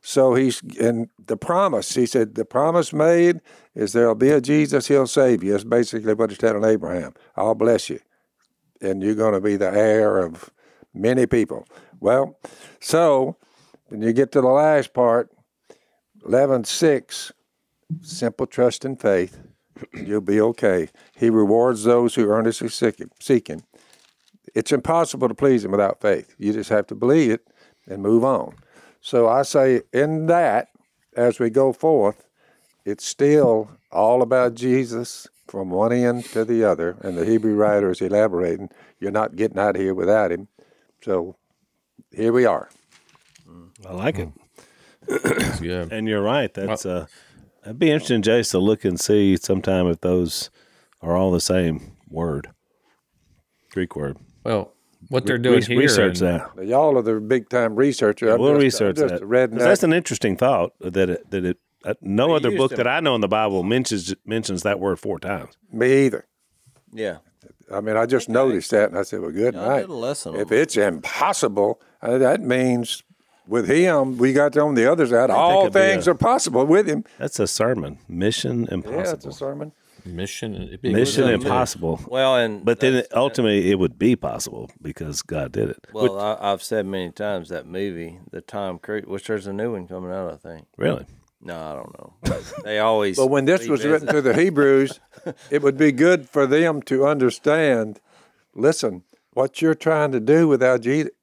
[0.00, 1.94] So he's and the promise.
[1.94, 3.40] He said, "The promise made
[3.74, 4.88] is there'll be a Jesus.
[4.88, 7.14] He'll save you." That's basically what he's telling Abraham.
[7.36, 8.00] I'll bless you
[8.82, 10.50] and you're going to be the heir of
[10.92, 11.64] many people.
[12.00, 12.38] Well,
[12.80, 13.36] so
[13.86, 15.30] when you get to the last part,
[16.26, 17.32] 11.6,
[18.00, 19.38] simple trust and faith.
[19.94, 20.88] You'll be okay.
[21.16, 23.62] He rewards those who earnestly seek him, seek him.
[24.54, 26.34] It's impossible to please him without faith.
[26.38, 27.46] You just have to believe it
[27.86, 28.54] and move on.
[29.00, 30.68] So I say, in that,
[31.16, 32.26] as we go forth,
[32.84, 37.90] it's still all about Jesus from one end to the other, and the Hebrew writer
[37.90, 38.70] is elaborating.
[38.98, 40.48] You're not getting out of here without him.
[41.02, 41.36] So
[42.10, 42.70] here we are.
[43.48, 44.28] Mm, I like it.
[45.06, 45.62] Mm.
[45.62, 45.96] yeah.
[45.96, 46.52] And you're right.
[46.54, 47.06] That's uh, uh
[47.62, 50.50] that'd be interesting, Jase, to look and see sometime if those
[51.00, 52.48] are all the same word,
[53.70, 54.18] Greek word.
[54.44, 54.72] Well,
[55.08, 56.66] what they're doing Re- here, research and- that.
[56.66, 58.30] Y'all are the big time researcher.
[58.32, 59.22] I'm we'll just- research just that.
[59.22, 59.58] a 'Cause.
[59.58, 61.58] That's an interesting thought that it, that it.
[61.84, 62.76] Uh, no They other book them.
[62.76, 65.56] that I know in the Bible mentions mentions that word four times.
[65.72, 66.26] Me either.
[66.92, 67.18] Yeah.
[67.72, 70.36] I mean, I just noticed that, and I said, "Well, good I night." a lesson
[70.36, 73.02] If it's impossible, uh, that means
[73.46, 75.30] with him, we got on the other side.
[75.30, 77.04] All things a- are possible with him.
[77.18, 77.98] That's a sermon.
[78.08, 79.02] Mission impossible.
[79.04, 79.72] Yeah, it's a sermon.
[80.04, 82.00] mission, it'd be- Mission a- impossible.
[82.08, 85.86] Well, and But then that's- it, ultimately, it would be possible because God did it.
[85.92, 89.72] well, I, I've said many times that movie, the Tom Cruise, which there's a new
[89.72, 90.32] one coming out.
[90.32, 90.66] I think.
[90.76, 91.06] Really?
[91.44, 92.38] No, I don't know.
[92.64, 93.16] They always.
[93.20, 95.00] But when this was written to the Hebrews,
[95.50, 98.00] it would be good for them to understand.
[98.54, 99.02] Listen,
[99.32, 101.21] what you're trying to do without Jesus, y-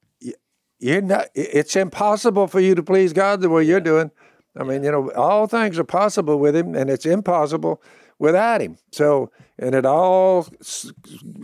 [0.80, 1.28] you're not.
[1.36, 4.12] It's impossible for you to please God the way you're doing.
[4.58, 7.82] I mean, you know, all things are possible with Him, and it's impossible
[8.18, 8.78] without Him.
[8.92, 10.48] So, and it all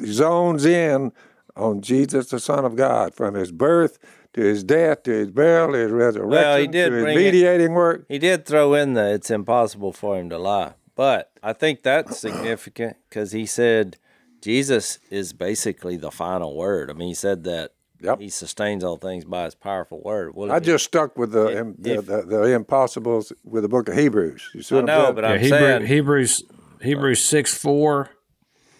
[0.06, 1.12] zones in
[1.56, 3.98] on Jesus, the Son of God, from His birth
[4.34, 7.20] to His death to His burial, to His resurrection, he did to His bring it-
[7.22, 8.06] mediating work.
[8.10, 10.74] He did throw in the it's impossible for him to lie.
[10.96, 13.98] But I think that's significant because he said
[14.42, 16.90] Jesus is basically the final word.
[16.90, 17.72] I mean, he said that
[18.06, 18.20] Yep.
[18.20, 20.34] he sustains all things by his powerful word.
[20.36, 23.70] Well, I if- just stuck with the im- the, if- the, the impossibles with the
[23.70, 24.52] book of Hebrews.
[24.54, 25.16] You see I what I'm know, saying?
[25.16, 26.44] but Yeah, I'm Hebrew, saying Hebrews
[26.82, 28.10] Hebrews uh, six four,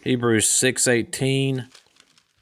[0.04, 1.68] Hebrews six eighteen,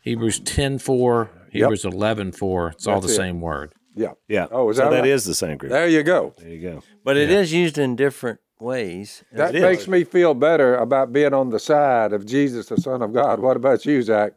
[0.01, 2.69] Hebrews ten four, Hebrews eleven four.
[2.69, 3.15] It's all the it.
[3.15, 3.73] same word.
[3.95, 4.13] yeah.
[4.27, 4.47] Yeah.
[4.51, 5.09] Oh, is so that that right?
[5.09, 5.71] is the same Greek.
[5.71, 6.33] There you go.
[6.37, 6.83] there you go.
[7.03, 9.23] but it is used in different ways.
[9.33, 13.13] That makes me feel better about being on the side of Jesus, the Son of
[13.13, 13.39] God.
[13.39, 14.33] What about you, Zach?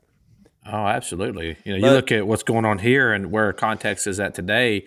[0.71, 1.57] Oh, absolutely.
[1.65, 4.87] You know, you look at what's going on here and where context is at today.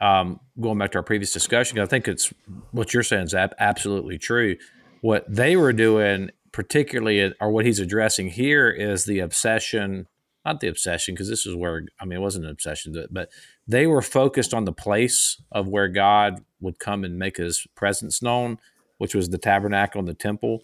[0.00, 2.32] Um, going back to our previous discussion, I think it's
[2.72, 4.56] what you're saying is ab- absolutely true.
[5.00, 10.06] What they were doing, particularly, or what he's addressing here, is the obsession.
[10.44, 13.28] Not the obsession, because this is where I mean, it wasn't an obsession, but- but
[13.68, 18.20] they were focused on the place of where God would come and make His presence
[18.22, 18.58] known,
[18.98, 20.62] which was the tabernacle and the temple.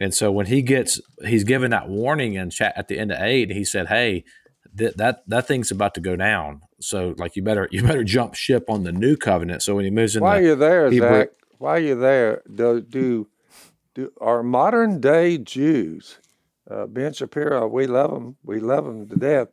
[0.00, 3.20] And so when he gets, he's given that warning in chat at the end of
[3.20, 3.50] eight.
[3.50, 4.24] He said, "Hey,
[4.74, 6.62] that that that thing's about to go down.
[6.80, 9.90] So like you better you better jump ship on the new covenant." So when he
[9.90, 13.28] moves in, While the, you're there, Hebrew- Zach, while you're there, do, do,
[13.94, 16.18] do are modern day Jews,
[16.70, 19.48] uh, Ben Shapiro, we love them, we love them to death.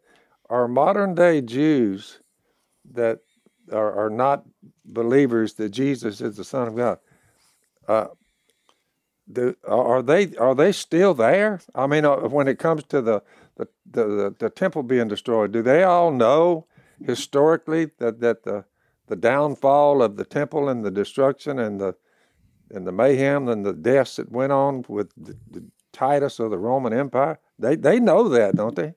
[0.49, 2.21] Are modern day Jews
[2.93, 3.19] that
[3.73, 4.45] are, are not
[4.85, 6.99] believers that Jesus is the Son of God?
[7.85, 8.07] Uh,
[9.31, 11.59] do, are they are they still there?
[11.75, 13.21] I mean, uh, when it comes to the
[13.55, 16.67] the, the, the the temple being destroyed, do they all know
[17.03, 18.65] historically that that the
[19.07, 21.95] the downfall of the temple and the destruction and the
[22.69, 25.63] and the mayhem and the deaths that went on with the, the
[25.93, 27.39] Titus of the Roman Empire?
[27.59, 28.93] They they know that, don't they?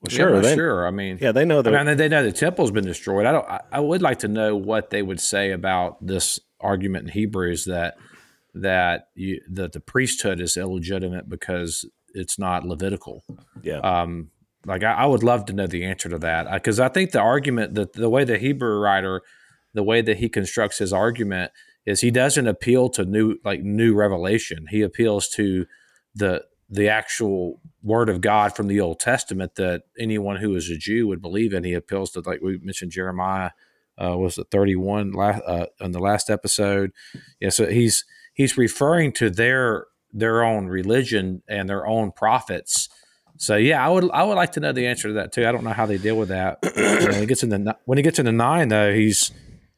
[0.00, 0.40] Well, Yeah, sure.
[0.40, 0.86] they, sure.
[0.86, 1.74] I mean, Yeah, they know that.
[1.74, 3.26] I mean, they know the temple's been destroyed.
[3.26, 3.48] I don't.
[3.48, 7.66] I, I would like to know what they would say about this argument in Hebrews
[7.66, 7.96] that
[8.54, 11.84] that you, that the priesthood is illegitimate because
[12.14, 13.24] it's not Levitical.
[13.62, 13.78] yeah.
[13.78, 14.30] Um,
[14.66, 17.20] like I, I would love to know the answer to that because I think the
[17.20, 19.22] argument that the way the Hebrew writer,
[19.74, 21.52] the way that he constructs his argument
[21.84, 24.66] is he doesn't appeal to new like new revelation.
[24.70, 25.66] He appeals to
[26.14, 30.76] the the actual word of God from the Old Testament that anyone who is a
[30.76, 31.64] Jew would believe in.
[31.64, 33.50] He appeals to like we mentioned Jeremiah
[34.02, 36.92] uh, was it thirty one last uh, in the last episode.
[37.40, 42.88] Yeah, so he's he's referring to their their own religion and their own prophets.
[43.38, 45.46] So yeah, I would I would like to know the answer to that too.
[45.46, 46.58] I don't know how they deal with that.
[46.74, 49.32] when he gets into when he gets into nine though, he's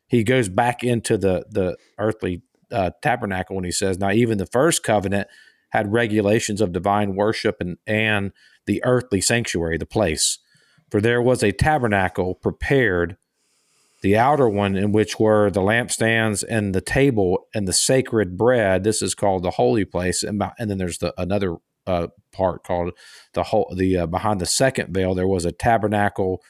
[0.07, 4.47] he goes back into the the earthly uh, tabernacle when he says, "Now even the
[4.47, 5.29] first covenant
[5.71, 8.33] had regulations of divine worship and and
[8.67, 10.39] the earthly sanctuary, the place,
[10.91, 13.17] for there was a tabernacle prepared."
[14.05, 18.85] The outer one, in which were the lampstands and the table and the sacred bread,
[18.85, 22.65] this is called the holy place, and, beh- and then there's the another uh, part
[22.65, 22.93] called
[23.33, 26.43] the whole the uh, behind the second veil there was a tabernacle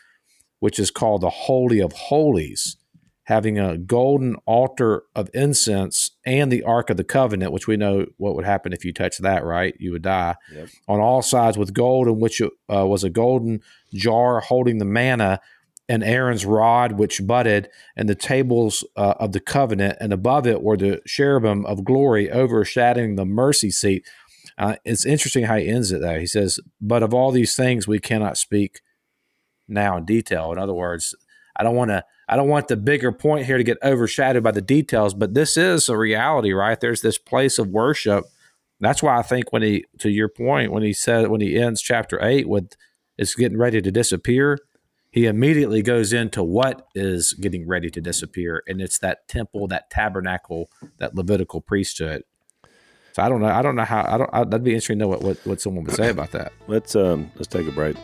[0.58, 2.76] which is called the holy of holies
[3.24, 8.06] having a golden altar of incense and the Ark of the Covenant, which we know
[8.18, 9.74] what would happen if you touch that, right?
[9.78, 10.34] You would die.
[10.52, 10.68] Yep.
[10.88, 12.48] On all sides with gold, in which uh,
[12.86, 13.60] was a golden
[13.94, 15.40] jar holding the manna,
[15.88, 20.62] and Aaron's rod, which budded, and the tables uh, of the covenant, and above it
[20.62, 24.06] were the cherubim of glory overshadowing the mercy seat.
[24.56, 26.20] Uh, it's interesting how he ends it there.
[26.20, 28.80] He says, But of all these things, we cannot speak
[29.68, 30.52] now in detail.
[30.52, 31.14] In other words,
[31.56, 32.04] I don't want to.
[32.26, 35.58] I don't want the bigger point here to get overshadowed by the details, but this
[35.58, 36.80] is a reality, right?
[36.80, 38.24] There's this place of worship.
[38.80, 41.82] That's why I think when he, to your point, when he said when he ends
[41.82, 42.72] chapter eight with
[43.18, 44.58] it's getting ready to disappear,
[45.14, 49.88] he immediately goes into what is getting ready to disappear, and it's that temple, that
[49.88, 52.24] tabernacle, that Levitical priesthood.
[53.12, 53.46] So I don't know.
[53.46, 54.04] I don't know how.
[54.08, 54.30] I don't.
[54.32, 56.52] I, that'd be interesting to know what, what what someone would say about that.
[56.66, 57.96] Let's um let's take a break.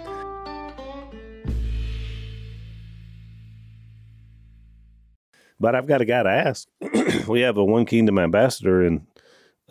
[5.59, 6.69] But I've got a guy to ask.
[7.29, 9.09] we have a One Kingdom ambassador in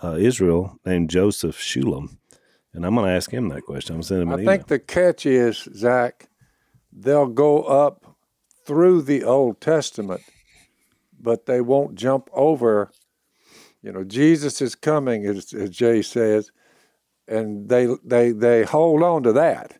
[0.04, 2.18] uh, Israel named Joseph Shulam,
[2.74, 3.96] and I'm going to ask him that question.
[3.96, 4.56] I'm sending to send him I an email.
[4.56, 6.29] think the catch is, Zach,
[6.92, 8.18] they'll go up
[8.66, 10.22] through the Old Testament,
[11.20, 12.92] but they won't jump over.
[13.82, 16.52] You know, Jesus is coming, as, as Jay says,
[17.28, 19.80] and they they they hold on to that.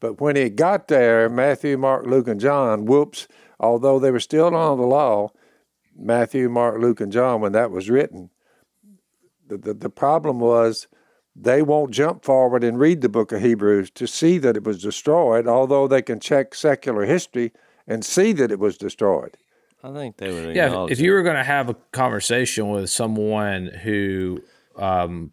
[0.00, 3.28] But when he got there, Matthew, Mark, Luke, and John, whoops!
[3.60, 5.30] Although they were still on the law,
[5.96, 8.30] Matthew, Mark, Luke, and John, when that was written,
[9.46, 10.88] the, the, the problem was
[11.34, 14.82] they won't jump forward and read the book of Hebrews to see that it was
[14.82, 17.52] destroyed, although they can check secular history
[17.86, 19.36] and see that it was destroyed.
[19.82, 20.54] I think they would.
[20.54, 24.42] Yeah, if you were going to have a conversation with someone who
[24.76, 25.32] um,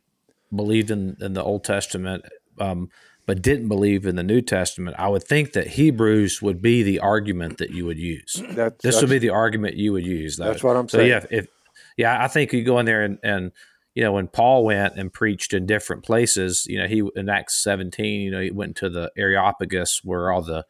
[0.55, 2.25] believed in, in the Old Testament,
[2.59, 2.89] um,
[3.27, 6.99] but didn't believe in the New Testament, I would think that Hebrews would be the
[6.99, 8.41] argument that you would use.
[8.51, 10.37] That's, This would be the argument you would use.
[10.37, 10.45] though.
[10.45, 11.11] That's what I'm saying.
[11.11, 11.27] so saying.
[11.31, 11.47] yeah, if
[11.95, 13.51] yeah, I think you go in there and and
[13.95, 17.61] you know when Paul went and preached in different places, you know he in Acts
[17.63, 20.65] 17, you know he went to the Areopagus where all the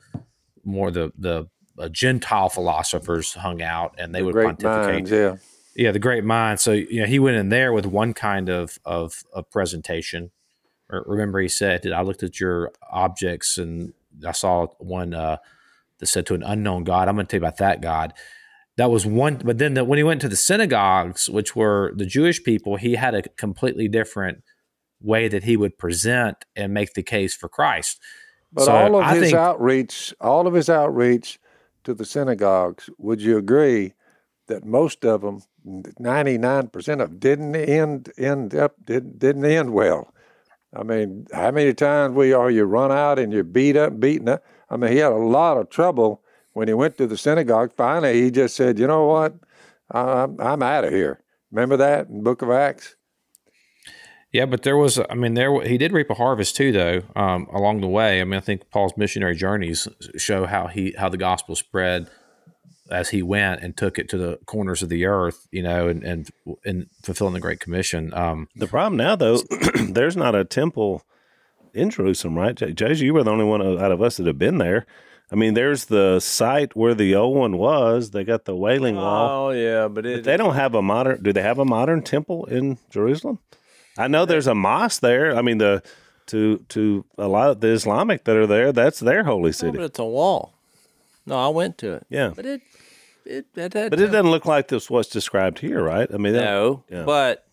[0.63, 1.47] more the the
[1.79, 5.37] uh, Gentile philosophers hung out and they would pontificate minds, yeah.
[5.75, 6.59] yeah, the great mind.
[6.59, 10.31] So you know, he went in there with one kind of of, of presentation.
[10.89, 13.93] Remember, he said, "I looked at your objects and
[14.25, 15.37] I saw one uh,
[15.99, 18.13] that said to an unknown God." I'm going to tell you about that God.
[18.79, 19.41] That was one.
[19.43, 22.95] But then the, when he went to the synagogues, which were the Jewish people, he
[22.95, 24.41] had a completely different
[25.01, 27.99] way that he would present and make the case for Christ.
[28.53, 31.39] But So all of I his think- outreach, all of his outreach
[31.83, 33.93] to the synagogues, would you agree
[34.47, 35.41] that most of them,
[35.99, 40.13] ninety nine percent of, them, didn't end end up didn't didn't end well?
[40.73, 44.29] I mean, how many times we are you run out and you're beat up, beaten
[44.29, 44.41] up?
[44.69, 46.23] I mean, he had a lot of trouble
[46.59, 47.71] when he went to the synagogue.
[47.75, 49.33] Finally, he just said, "You know what?
[49.91, 52.95] I- I'm I'm out of here." Remember that in Book of Acts?
[54.31, 57.01] Yeah, but there was, I mean, there he did reap a harvest too, though.
[57.15, 59.87] Um, along the way, I mean, I think Paul's missionary journeys
[60.17, 62.07] show how he how the gospel spread
[62.91, 66.03] as he went and took it to the corners of the earth, you know, and
[66.03, 66.29] and,
[66.65, 68.13] and fulfilling the Great Commission.
[68.13, 69.39] Um, The problem now, though,
[69.89, 71.01] there's not a temple
[71.73, 72.53] in Jerusalem, right?
[72.55, 74.85] J- Jay, you were the only one out of us that have been there.
[75.31, 78.11] I mean, there's the site where the old one was.
[78.11, 79.47] They got the Wailing Wall.
[79.47, 81.21] Oh yeah, but it But they don't have a modern.
[81.21, 83.39] Do they have a modern temple in Jerusalem?
[83.97, 85.35] I know there's a mosque there.
[85.35, 85.83] I mean, the
[86.27, 89.77] to to a lot of the Islamic that are there, that's their holy No, city.
[89.77, 90.53] but it's a wall.
[91.25, 92.07] No, I went to it.
[92.09, 92.61] Yeah, But it
[93.25, 96.09] it but it doesn't look like this what's described here, right?
[96.11, 97.03] I mean, that- no, yeah.
[97.03, 97.45] but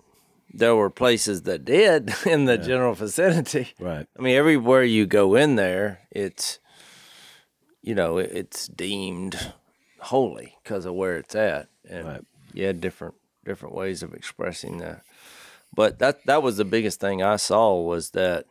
[0.55, 3.75] there were places that did in the general vicinity.
[3.79, 4.07] right.
[4.19, 6.59] I mean, everywhere you go in there, it's
[7.87, 9.53] you know it- it's deemed
[10.01, 12.25] holy because of where it's at, and Right.
[12.53, 13.15] you had different
[13.45, 15.03] different ways of expressing that.
[15.75, 18.45] But that that was the biggest thing I saw was that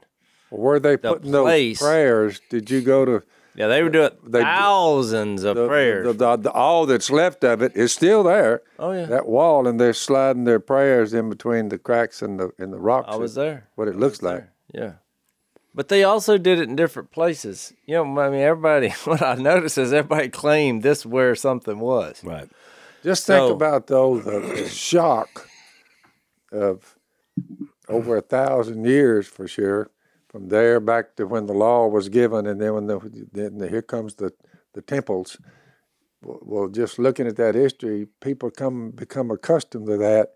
[0.50, 2.40] Where they put The putting those prayers?
[2.50, 3.24] Did you go to?
[3.56, 6.16] yeah they were doing They- thousands of the, prayers.
[6.18, 8.62] The, the, all that's left of it is still there.
[8.80, 12.52] oh yeah, That wall, and they're sliding their prayers in between the cracks in the
[12.58, 13.08] in the rocks.
[13.12, 13.68] I was there.
[13.76, 14.46] What it looks like.
[14.74, 14.94] Yeah.
[15.76, 17.74] But they also did it in different places.
[17.86, 22.24] You know, I mean, everybody, what I noticed is everybody claimed this where something was.
[22.24, 22.50] Right.
[23.04, 25.48] Just think So- about though the, the shock
[26.52, 26.96] of
[27.90, 29.92] over a thousand years for sure,
[30.30, 33.68] from there back to when the law was given, and then when the then the,
[33.68, 34.32] here comes the
[34.74, 35.38] the temples.
[36.24, 40.32] Well, well, just looking at that history, people come become accustomed to that.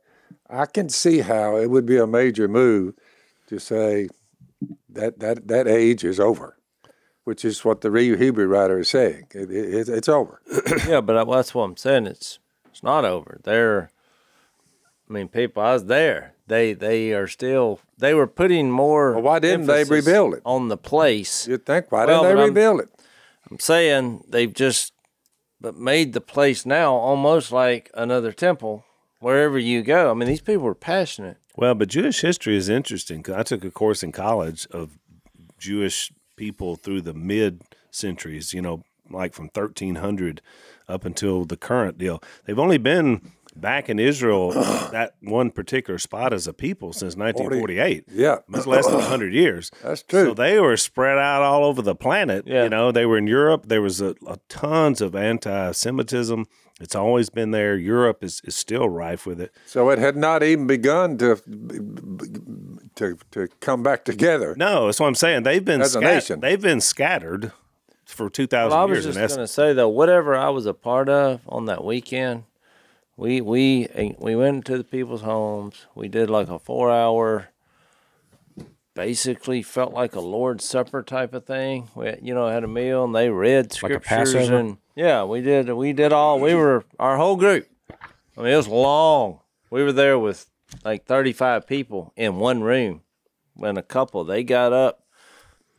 [0.49, 2.93] I can see how it would be a major move
[3.47, 4.09] to say
[4.99, 6.57] that that that age is over,
[7.23, 9.27] which is what the Re- Hebrew writer is saying.
[9.33, 10.41] It, it, it's over.
[10.87, 12.07] yeah, but that's what I'm saying.
[12.07, 12.39] It's
[12.71, 13.39] It's not over.
[13.43, 13.89] They're,
[15.09, 15.63] I mean, people.
[15.63, 16.33] I was there.
[16.47, 17.79] They they are still.
[17.97, 19.13] They were putting more.
[19.13, 20.41] Well, why didn't they rebuild it?
[20.45, 21.47] on the place?
[21.47, 22.89] You'd think, why Well, didn't they I'm- rebuild it?
[23.51, 24.93] I'm saying they've just,
[25.59, 28.85] but made the place now almost like another temple.
[29.21, 31.37] Wherever you go, I mean, these people are passionate.
[31.59, 34.97] Well, but Jewish history is interesting because I took a course in college of
[35.57, 40.41] Jewish people through the mid centuries, you know, like from 1300
[40.87, 42.23] up until the current deal.
[42.45, 44.51] They've only been back in Israel,
[44.91, 48.05] that one particular spot as a people since 1948.
[48.07, 48.37] Yeah.
[48.47, 49.69] Much less than 100 years.
[49.83, 50.27] That's true.
[50.27, 52.45] So they were spread out all over the planet.
[52.47, 52.63] Yeah.
[52.63, 53.65] You know, they were in Europe.
[53.67, 56.45] There was a, a tons of anti Semitism.
[56.79, 57.75] It's always been there.
[57.75, 59.53] Europe is, is still rife with it.
[59.65, 61.35] So it had not even begun to
[62.95, 64.55] to to come back together.
[64.57, 65.43] No, that's what I'm saying.
[65.43, 66.39] They've been As a scat- nation.
[66.39, 67.51] They've been scattered
[68.05, 69.15] for two thousand Well, I was years.
[69.15, 72.43] just going to say though, whatever I was a part of on that weekend,
[73.17, 75.85] we we eh, we went to the people's homes.
[75.95, 77.49] We did like a four hour.
[78.95, 81.89] Basically, felt like a Lord's Supper type of thing.
[81.95, 84.57] We, you know, had a meal and they read Like a scriptures Passover?
[84.57, 85.69] and yeah, we did.
[85.71, 86.39] We did all.
[86.39, 87.67] We were our whole group.
[88.37, 89.39] I mean, it was long.
[89.69, 90.49] We were there with
[90.83, 93.01] like thirty five people in one room.
[93.53, 95.03] When a couple, they got up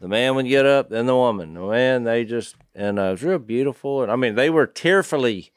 [0.01, 1.55] the man would get up, then the woman.
[1.55, 4.03] The man, they just and uh, it was real beautiful.
[4.03, 5.53] And I mean, they were tearfully,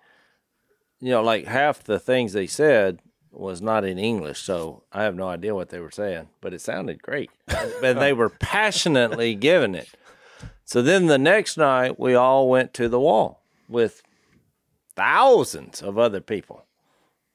[0.99, 2.99] you know, like half the things they said
[3.31, 6.61] was not in English, so I have no idea what they were saying, but it
[6.61, 7.31] sounded great.
[7.47, 9.89] but they were passionately giving it.
[10.65, 13.42] So then the next night, we all went to the wall
[13.73, 14.01] with
[14.95, 16.65] thousands of other people.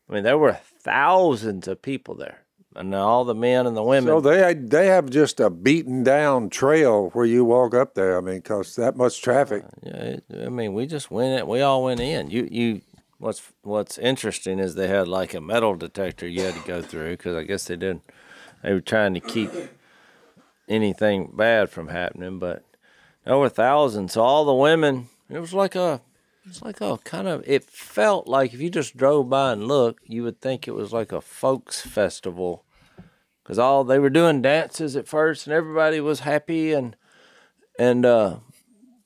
[0.08, 2.38] I mean, there were thousands of people there,
[2.74, 4.06] and all the men and the women.
[4.08, 8.16] So they they have just a beaten down trail where you walk up there.
[8.16, 9.64] I mean, because that much traffic.
[9.64, 11.40] Uh, yeah, I mean, we just went.
[11.40, 12.30] in- We all went in.
[12.30, 12.80] You, you.
[13.18, 17.10] What's What's interesting is they had like a metal detector you had to go through
[17.16, 18.02] because I guess they didn't.
[18.62, 19.50] They were trying to keep
[20.68, 22.64] anything bad from happening, but
[23.24, 24.12] there were thousands.
[24.14, 26.00] So all the women, it was like a,
[26.48, 27.44] it's like oh, kind of.
[27.46, 30.92] It felt like if you just drove by and looked, you would think it was
[30.92, 32.64] like a folks festival,
[33.42, 36.96] because all they were doing dances at first, and everybody was happy and
[37.78, 38.36] and uh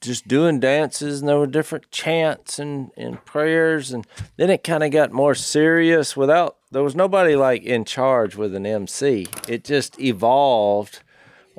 [0.01, 4.05] just doing dances and there were different chants and, and prayers and
[4.37, 8.55] then it kind of got more serious without there was nobody like in charge with
[8.55, 9.27] an MC.
[9.47, 11.03] It just evolved.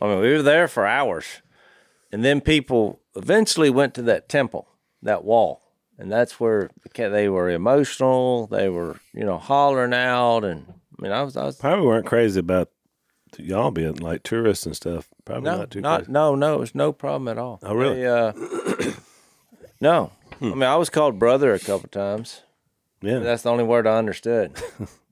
[0.01, 1.25] I mean, we were there for hours.
[2.11, 4.67] And then people eventually went to that temple,
[5.03, 5.61] that wall.
[5.97, 8.47] And that's where they were emotional.
[8.47, 10.43] They were, you know, hollering out.
[10.43, 10.65] And
[10.97, 12.69] I mean, I was, I was Probably weren't crazy about
[13.37, 15.07] y'all being like tourists and stuff.
[15.25, 16.11] Probably no, not too not, crazy.
[16.11, 17.59] no, no, it was no problem at all.
[17.63, 18.01] Oh, really?
[18.01, 18.33] They, uh,
[19.81, 22.41] no, I mean I was called brother a couple times.
[23.01, 24.53] Yeah, That's the only word I understood,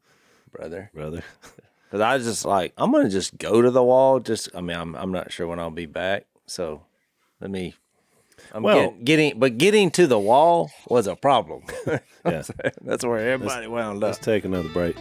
[0.51, 0.89] brother.
[0.93, 1.23] brother.
[1.91, 4.21] Because I was just like, I'm gonna just go to the wall.
[4.21, 6.25] Just, I mean, I'm I'm not sure when I'll be back.
[6.45, 6.83] So
[7.41, 7.75] let me.
[8.53, 11.63] I'm Well- get- getting, but getting to the wall was a problem.
[12.23, 12.43] Yeah.
[12.83, 14.03] That's where everybody wound up.
[14.09, 14.95] Let's take another break.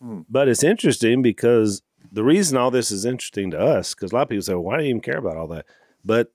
[0.00, 0.20] Hmm.
[0.28, 4.22] But it's interesting because the reason all this is interesting to us, because a lot
[4.22, 5.66] of people say, well, why do you even care about all that?
[6.04, 6.32] But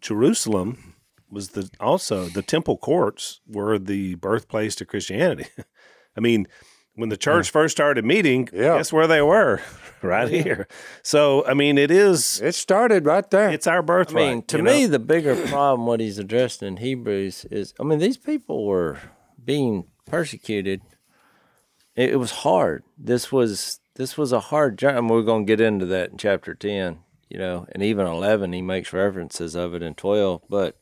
[0.00, 0.94] Jerusalem
[1.30, 5.46] was the also the temple courts were the birthplace to Christianity.
[6.16, 6.46] I mean,
[6.94, 8.76] when the church first started meeting, Yeah.
[8.76, 9.60] guess where they were?
[10.02, 10.66] right here.
[11.02, 13.50] So I mean, it is It started right there.
[13.50, 14.22] it's our birthright.
[14.22, 14.34] I birthright.
[14.34, 14.88] mean, to me, know?
[14.92, 18.98] the bigger problem, what he's addressing in Hebrews, is I mean, these people were
[19.44, 20.80] being persecuted.
[21.96, 22.82] It, it was hard.
[22.98, 24.98] This was this was a hard journey.
[24.98, 28.52] And we're going to get into that in chapter ten, you know, and even eleven.
[28.52, 30.76] He makes references of it in twelve, but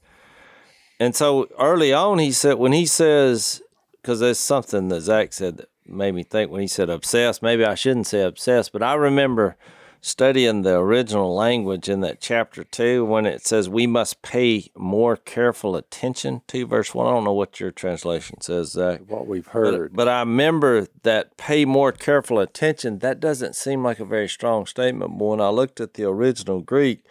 [0.99, 3.63] and so early on, he said when he says
[4.01, 7.43] because there's something that Zach said that made me think when he said obsessed.
[7.43, 9.57] Maybe I shouldn't say obsessed, but I remember
[10.03, 15.15] studying the original language in that chapter two when it says we must pay more
[15.15, 17.07] careful attention to verse one.
[17.07, 19.01] I don't know what your translation says, Zach.
[19.07, 19.95] what we've But, heard.
[19.95, 23.01] but I remember that pay more careful attention.
[23.01, 26.61] That doesn't seem like a very strong statement, but when I looked at the original
[26.61, 27.05] Greek,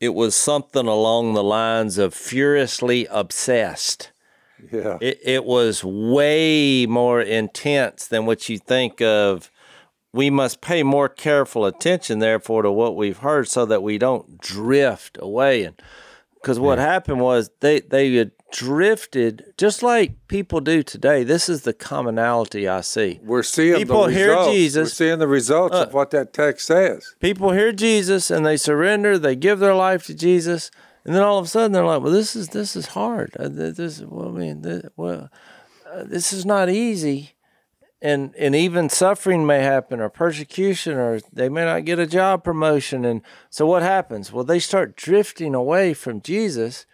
[0.00, 4.10] it was something along the lines of furiously obsessed.
[4.72, 4.98] Yeah.
[5.00, 9.50] It, it was way more intense than what you think of.
[10.12, 14.40] We must pay more careful attention, therefore, to what we've heard so that we don't
[14.40, 15.64] drift away.
[15.64, 15.80] And
[16.34, 21.24] because what happened was they, they had drifted just like people do today.
[21.24, 23.20] This is the commonality I see.
[23.22, 24.44] We're seeing People hear.
[24.44, 24.76] Jesus.
[24.76, 27.14] Uh, We're seeing the results of what that text says.
[27.20, 30.70] People hear Jesus and they surrender, they give their life to Jesus,
[31.06, 33.36] And then all of a sudden they're like, "Well, this is this is hard.
[33.38, 35.30] Uh, This well, I mean, th- well,
[35.88, 37.36] uh, this is not easy."
[38.02, 42.42] And and even suffering may happen, or persecution, or they may not get a job
[42.42, 43.04] promotion.
[43.04, 44.32] And so what happens?
[44.32, 46.86] Well, they start drifting away from Jesus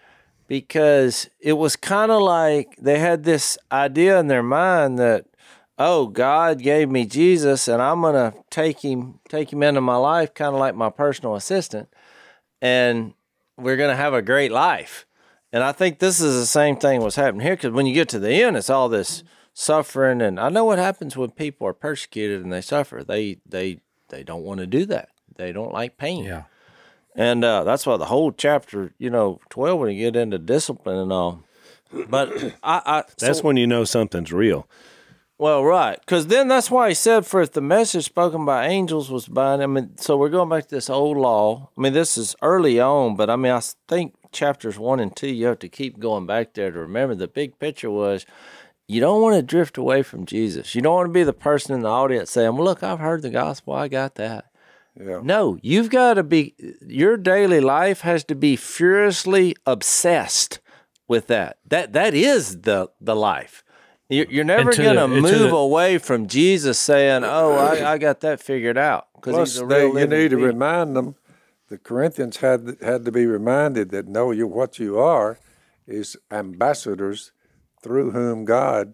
[0.47, 5.25] because it was kind of like they had this idea in their mind that
[5.79, 10.35] oh god gave me jesus and i'm to take him take him into my life
[10.35, 11.89] kind of like my personal assistant
[12.61, 13.15] and
[13.63, 15.07] we're going to have a great life
[15.53, 18.09] and i think this is the same thing was happening here because when you get
[18.09, 19.23] to the end it's all this
[19.55, 23.79] suffering and i know what happens when people are persecuted and they suffer they they
[24.09, 26.45] they don't want to do that they don't like pain Yeah.
[27.15, 30.99] and uh, that's why the whole chapter, you know, 12, when you get into discipline
[30.99, 31.43] and all.
[32.09, 32.31] But
[32.63, 34.67] I, I That's so- when you know something's real.
[35.43, 35.99] Well, right.
[35.99, 39.65] Because then that's why he said, for if the message spoken by angels was binding."
[39.65, 41.69] I mean, so we're going back to this old law.
[41.77, 45.27] I mean, this is early on, but I mean, I think chapters one and two,
[45.27, 48.25] you have to keep going back there to remember the big picture was
[48.87, 50.77] you don't want to drift away from Jesus.
[50.77, 53.23] You don't want to be the person in the audience saying, well, look, I've heard
[53.23, 53.75] the gospel.
[53.75, 54.47] I got that.
[54.95, 55.21] Yeah.
[55.25, 56.55] No, you've got to be,
[56.87, 60.61] your daily life has to be furiously obsessed
[61.09, 61.57] with that.
[61.67, 63.65] That That is the, the life.
[64.13, 68.21] You're, you're never going to move the- away from Jesus saying, oh, I, I got
[68.21, 69.09] that figured out.
[69.15, 70.49] Because Plus, he's a they, you living need to being.
[70.49, 71.15] remind them.
[71.69, 75.39] The Corinthians had had to be reminded that no, you what you are
[75.87, 77.33] is ambassadors
[77.83, 78.93] through whom God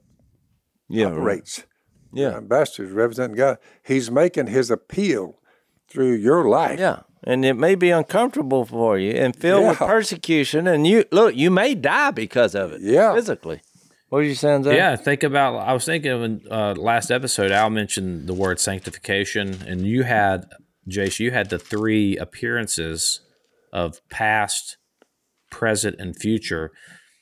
[0.88, 1.12] yeah, right.
[1.14, 1.64] operates.
[2.12, 2.36] Yeah.
[2.36, 3.58] ambassadors representing God.
[3.82, 5.40] He's making His appeal
[5.88, 6.78] through your life.
[6.78, 7.00] Yeah.
[7.24, 10.68] And it may be uncomfortable for you and filled with persecution.
[10.68, 12.80] And you, look, you may die because of it.
[12.80, 13.12] Yeah.
[13.14, 13.60] Physically.
[14.08, 14.74] What were you saying, Zach?
[14.74, 15.56] Yeah, think about.
[15.56, 17.50] I was thinking of in uh, last episode.
[17.50, 20.46] Al mentioned the word sanctification, and you had
[20.86, 21.20] Jase.
[21.20, 23.20] You had the three appearances
[23.70, 24.78] of past,
[25.50, 26.72] present, and future.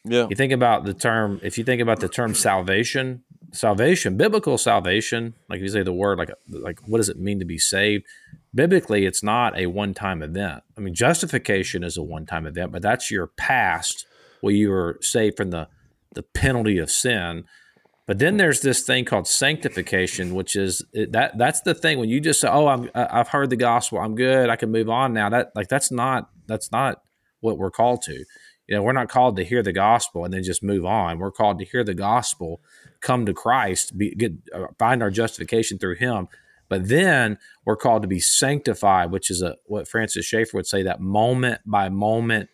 [0.04, 0.28] Yeah.
[0.30, 1.40] You think about the term.
[1.42, 5.92] If you think about the term salvation, salvation, biblical salvation, like if you say the
[5.92, 8.04] word, like like what does it mean to be saved?
[8.54, 10.62] Biblically, it's not a one-time event.
[10.78, 14.06] I mean, justification is a one-time event, but that's your past,
[14.40, 15.68] where you were saved from the
[16.16, 17.44] the penalty of sin.
[18.06, 22.20] But then there's this thing called sanctification, which is that that's the thing when you
[22.20, 25.28] just say, "Oh, I'm I've heard the gospel, I'm good, I can move on now."
[25.28, 27.02] That like that's not that's not
[27.40, 28.24] what we're called to.
[28.68, 31.18] You know, we're not called to hear the gospel and then just move on.
[31.18, 32.60] We're called to hear the gospel,
[33.00, 36.28] come to Christ, be, get uh, find our justification through Him.
[36.68, 40.82] But then we're called to be sanctified, which is a what Francis Schaeffer would say
[40.82, 42.50] that moment by moment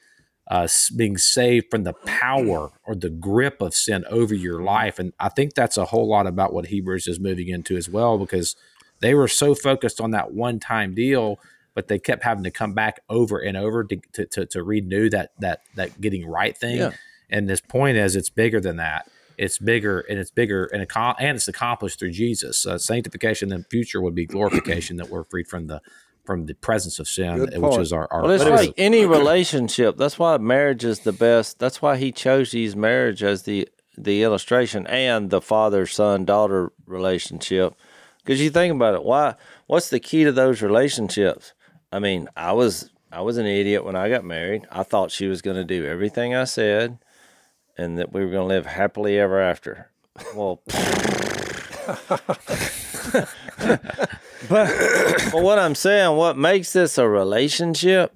[0.49, 4.99] uh, being saved from the power or the grip of sin over your life.
[4.99, 8.19] And I think that's a whole lot about what Hebrews is moving into as well,
[8.19, 8.57] because
[9.01, 11.39] they were so focused on that one time deal,
[11.75, 15.09] but they kept having to come back over and over to, to, to, to renew
[15.11, 16.79] that, that, that getting right thing.
[16.79, 16.93] Yeah.
[17.31, 19.09] And this point is it's bigger than that.
[19.39, 22.67] It's bigger and it's bigger and, and it's accomplished through Jesus.
[22.67, 25.81] Uh, sanctification and future would be glorification that we're freed from the
[26.25, 29.97] from the presence of sin, which is our, our Well, it's like any relationship.
[29.97, 31.59] That's why marriage is the best.
[31.59, 36.25] That's why he chose these use marriage as the the illustration and the father son
[36.25, 37.75] daughter relationship.
[38.19, 39.35] Because you think about it, why?
[39.67, 41.53] What's the key to those relationships?
[41.91, 44.67] I mean, I was I was an idiot when I got married.
[44.71, 46.99] I thought she was going to do everything I said,
[47.77, 49.91] and that we were going to live happily ever after.
[50.35, 50.63] Well,
[54.49, 58.15] but what I'm saying, what makes this a relationship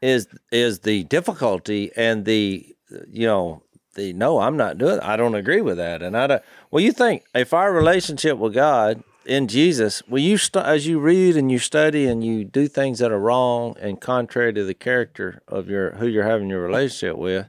[0.00, 2.74] is is the difficulty and the
[3.08, 3.62] you know
[3.94, 5.00] the no, I'm not doing.
[5.00, 6.42] I don't agree with that, and I don't.
[6.70, 10.98] Well, you think if our relationship with God in Jesus, will you st- as you
[10.98, 14.74] read and you study and you do things that are wrong and contrary to the
[14.74, 17.46] character of your who you're having your relationship with,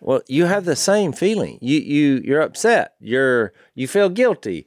[0.00, 1.58] well, you have the same feeling.
[1.60, 2.94] You you you're upset.
[3.00, 4.66] You're you feel guilty.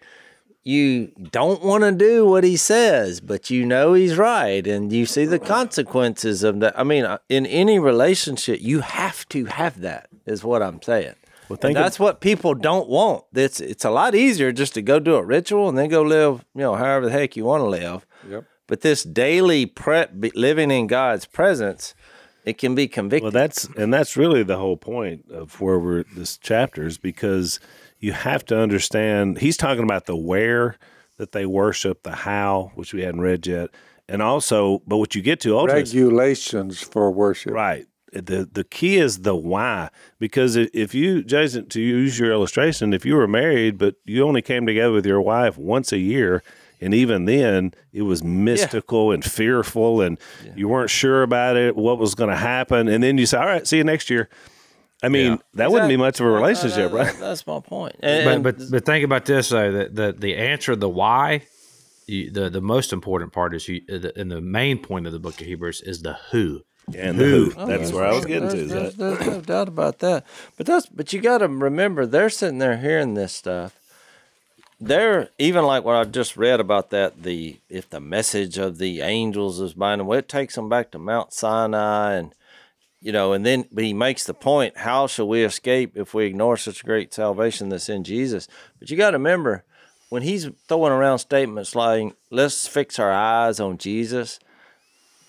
[0.67, 5.05] You don't want to do what he says, but you know he's right, and you
[5.05, 6.77] see the consequences of that.
[6.77, 10.09] I mean, uh, in any relationship, you have to have that.
[10.25, 11.13] Is what I'm saying.
[11.47, 13.25] Well, And think of- that's what people don't want.
[13.35, 16.43] It's it's a lot easier just to go do a ritual and then go live,
[16.55, 18.07] you know, however the heck you want to live.
[18.27, 18.45] Yep.
[18.65, 21.93] But this daily prep, living in God's presence,
[22.43, 23.25] it can be convicting.
[23.25, 27.59] Well, that's and that's really the whole point of where we're this chapter is because
[28.05, 29.39] you have to understand.
[29.39, 30.77] He's talking about the where
[31.17, 33.69] that they worship, the how, which we hadn't read yet,
[34.07, 37.51] and also, but what you get to ultimately, Regulations for worship.
[37.53, 37.85] right?
[38.13, 39.89] The the key is the why
[40.19, 44.23] because i- if you Jason to use your illustration, if you were married but you
[44.23, 46.41] only came together with your wife once a year
[46.81, 50.17] And even then, it was mystical and fearful, and
[50.57, 52.89] you weren't sure about it, what was going to happen.
[52.89, 54.27] And then you say, "All right, see you next year."
[55.05, 55.37] I mean, Yeah.
[55.55, 57.15] that wouldn't be much of a relationship, Uh, right?
[57.19, 57.95] That's my point.
[58.01, 61.41] but And, but but think about this though that the the answer the why
[62.07, 65.19] you, the the most important part is you the, and the main point of the
[65.19, 66.61] book of Hebrews is the who
[66.95, 67.53] And the who.
[67.57, 68.55] Oh, That's where I was getting to.
[68.55, 69.17] There's, Is that.
[69.17, 70.25] there's no doubt about that.
[70.57, 73.79] But that's but you got to remember they're sitting there hearing this stuff.
[74.79, 79.01] They're even like what I just read about that the if the message of the
[79.01, 82.33] angels is binding, well, it takes them back to Mount Sinai and
[83.05, 86.25] you know, and then but he makes the point: how shall we escape if we
[86.25, 88.47] ignore such great salvation that's in Jesus?
[88.79, 89.63] But you got to remember
[90.09, 94.39] when he's throwing around statements like "Let's fix our eyes on Jesus."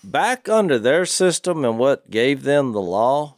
[0.03, 3.35] back under their system and what gave them the law,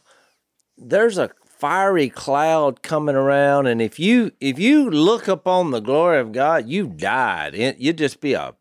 [0.78, 6.18] there's a fiery cloud coming around, and if you if you look upon the glory
[6.18, 7.54] of God, you died.
[7.78, 8.54] You'd just be a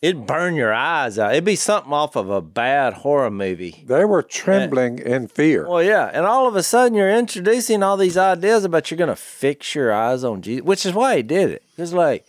[0.00, 1.32] it'd burn your eyes out.
[1.32, 3.84] It'd be something off of a bad horror movie.
[3.86, 5.68] They were trembling in fear.
[5.68, 9.16] Well, yeah, and all of a sudden you're introducing all these ideas about you're gonna
[9.16, 11.62] fix your eyes on Jesus, which is why he did it.
[11.76, 12.26] It's like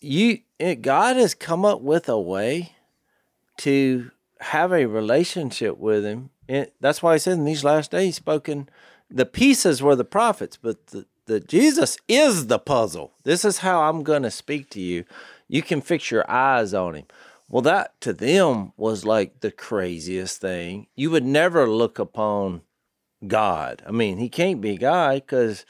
[0.00, 2.72] you, it, God has come up with a way
[3.58, 6.30] to have a relationship with Him.
[6.48, 8.68] And that's why He said in these last days, spoken.
[9.10, 13.12] The pieces were the prophets, but the, the Jesus is the puzzle.
[13.24, 15.04] This is how I'm gonna speak to you.
[15.48, 17.06] You can fix your eyes on Him.
[17.48, 20.86] Well, that to them was like the craziest thing.
[20.94, 22.60] You would never look upon
[23.26, 23.82] God.
[23.86, 25.64] I mean, he can't be God because,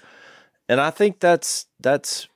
[0.69, 2.29] and I think that's that's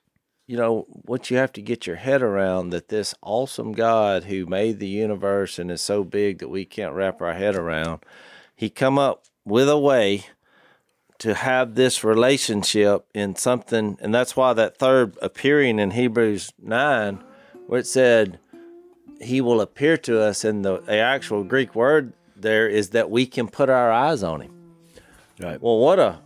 [0.46, 4.46] you know what you have to get your head around that this awesome God who
[4.46, 8.00] made the universe and is so big that we can't wrap our head around.
[8.54, 10.26] He come up with a way
[11.18, 17.22] to have this relationship in something, and that's why that third appearing in Hebrews nine,
[17.72, 18.38] where it said
[19.18, 23.24] he will appear to us in the, the actual Greek word there is that we
[23.24, 24.74] can put our eyes on him.
[25.40, 25.58] Right.
[25.58, 26.18] Well, what a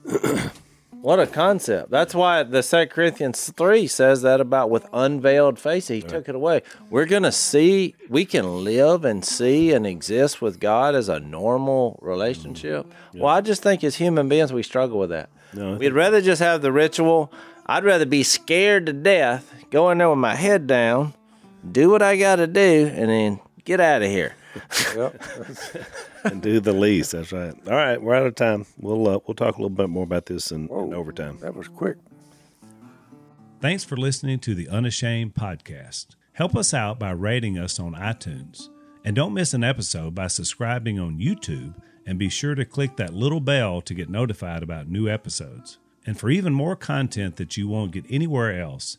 [1.02, 1.88] what a concept.
[1.88, 5.86] That's why the Second Corinthians three says that about with unveiled face.
[5.86, 6.62] He took it away.
[6.90, 7.94] We're gonna see.
[8.08, 12.86] We can live and see and exist with God as a normal relationship.
[12.86, 13.20] Mm-hmm.
[13.20, 15.30] Well, I just think as human beings we struggle with that.
[15.54, 17.32] We'd rather just have the ritual.
[17.66, 21.14] I'd rather be scared to death, go in there with my head down,
[21.72, 24.34] do what I got to do, and then get out of here.
[24.94, 25.22] Yep.
[26.24, 27.12] and do the least.
[27.12, 27.54] That's right.
[27.66, 28.66] All right, we're out of time.
[28.78, 31.38] We'll uh, we'll talk a little bit more about this in, in overtime.
[31.40, 31.98] That was quick.
[33.60, 36.08] Thanks for listening to the Unashamed podcast.
[36.32, 38.68] Help us out by rating us on iTunes.
[39.04, 43.14] And don't miss an episode by subscribing on YouTube and be sure to click that
[43.14, 45.78] little bell to get notified about new episodes.
[46.04, 48.98] And for even more content that you won't get anywhere else,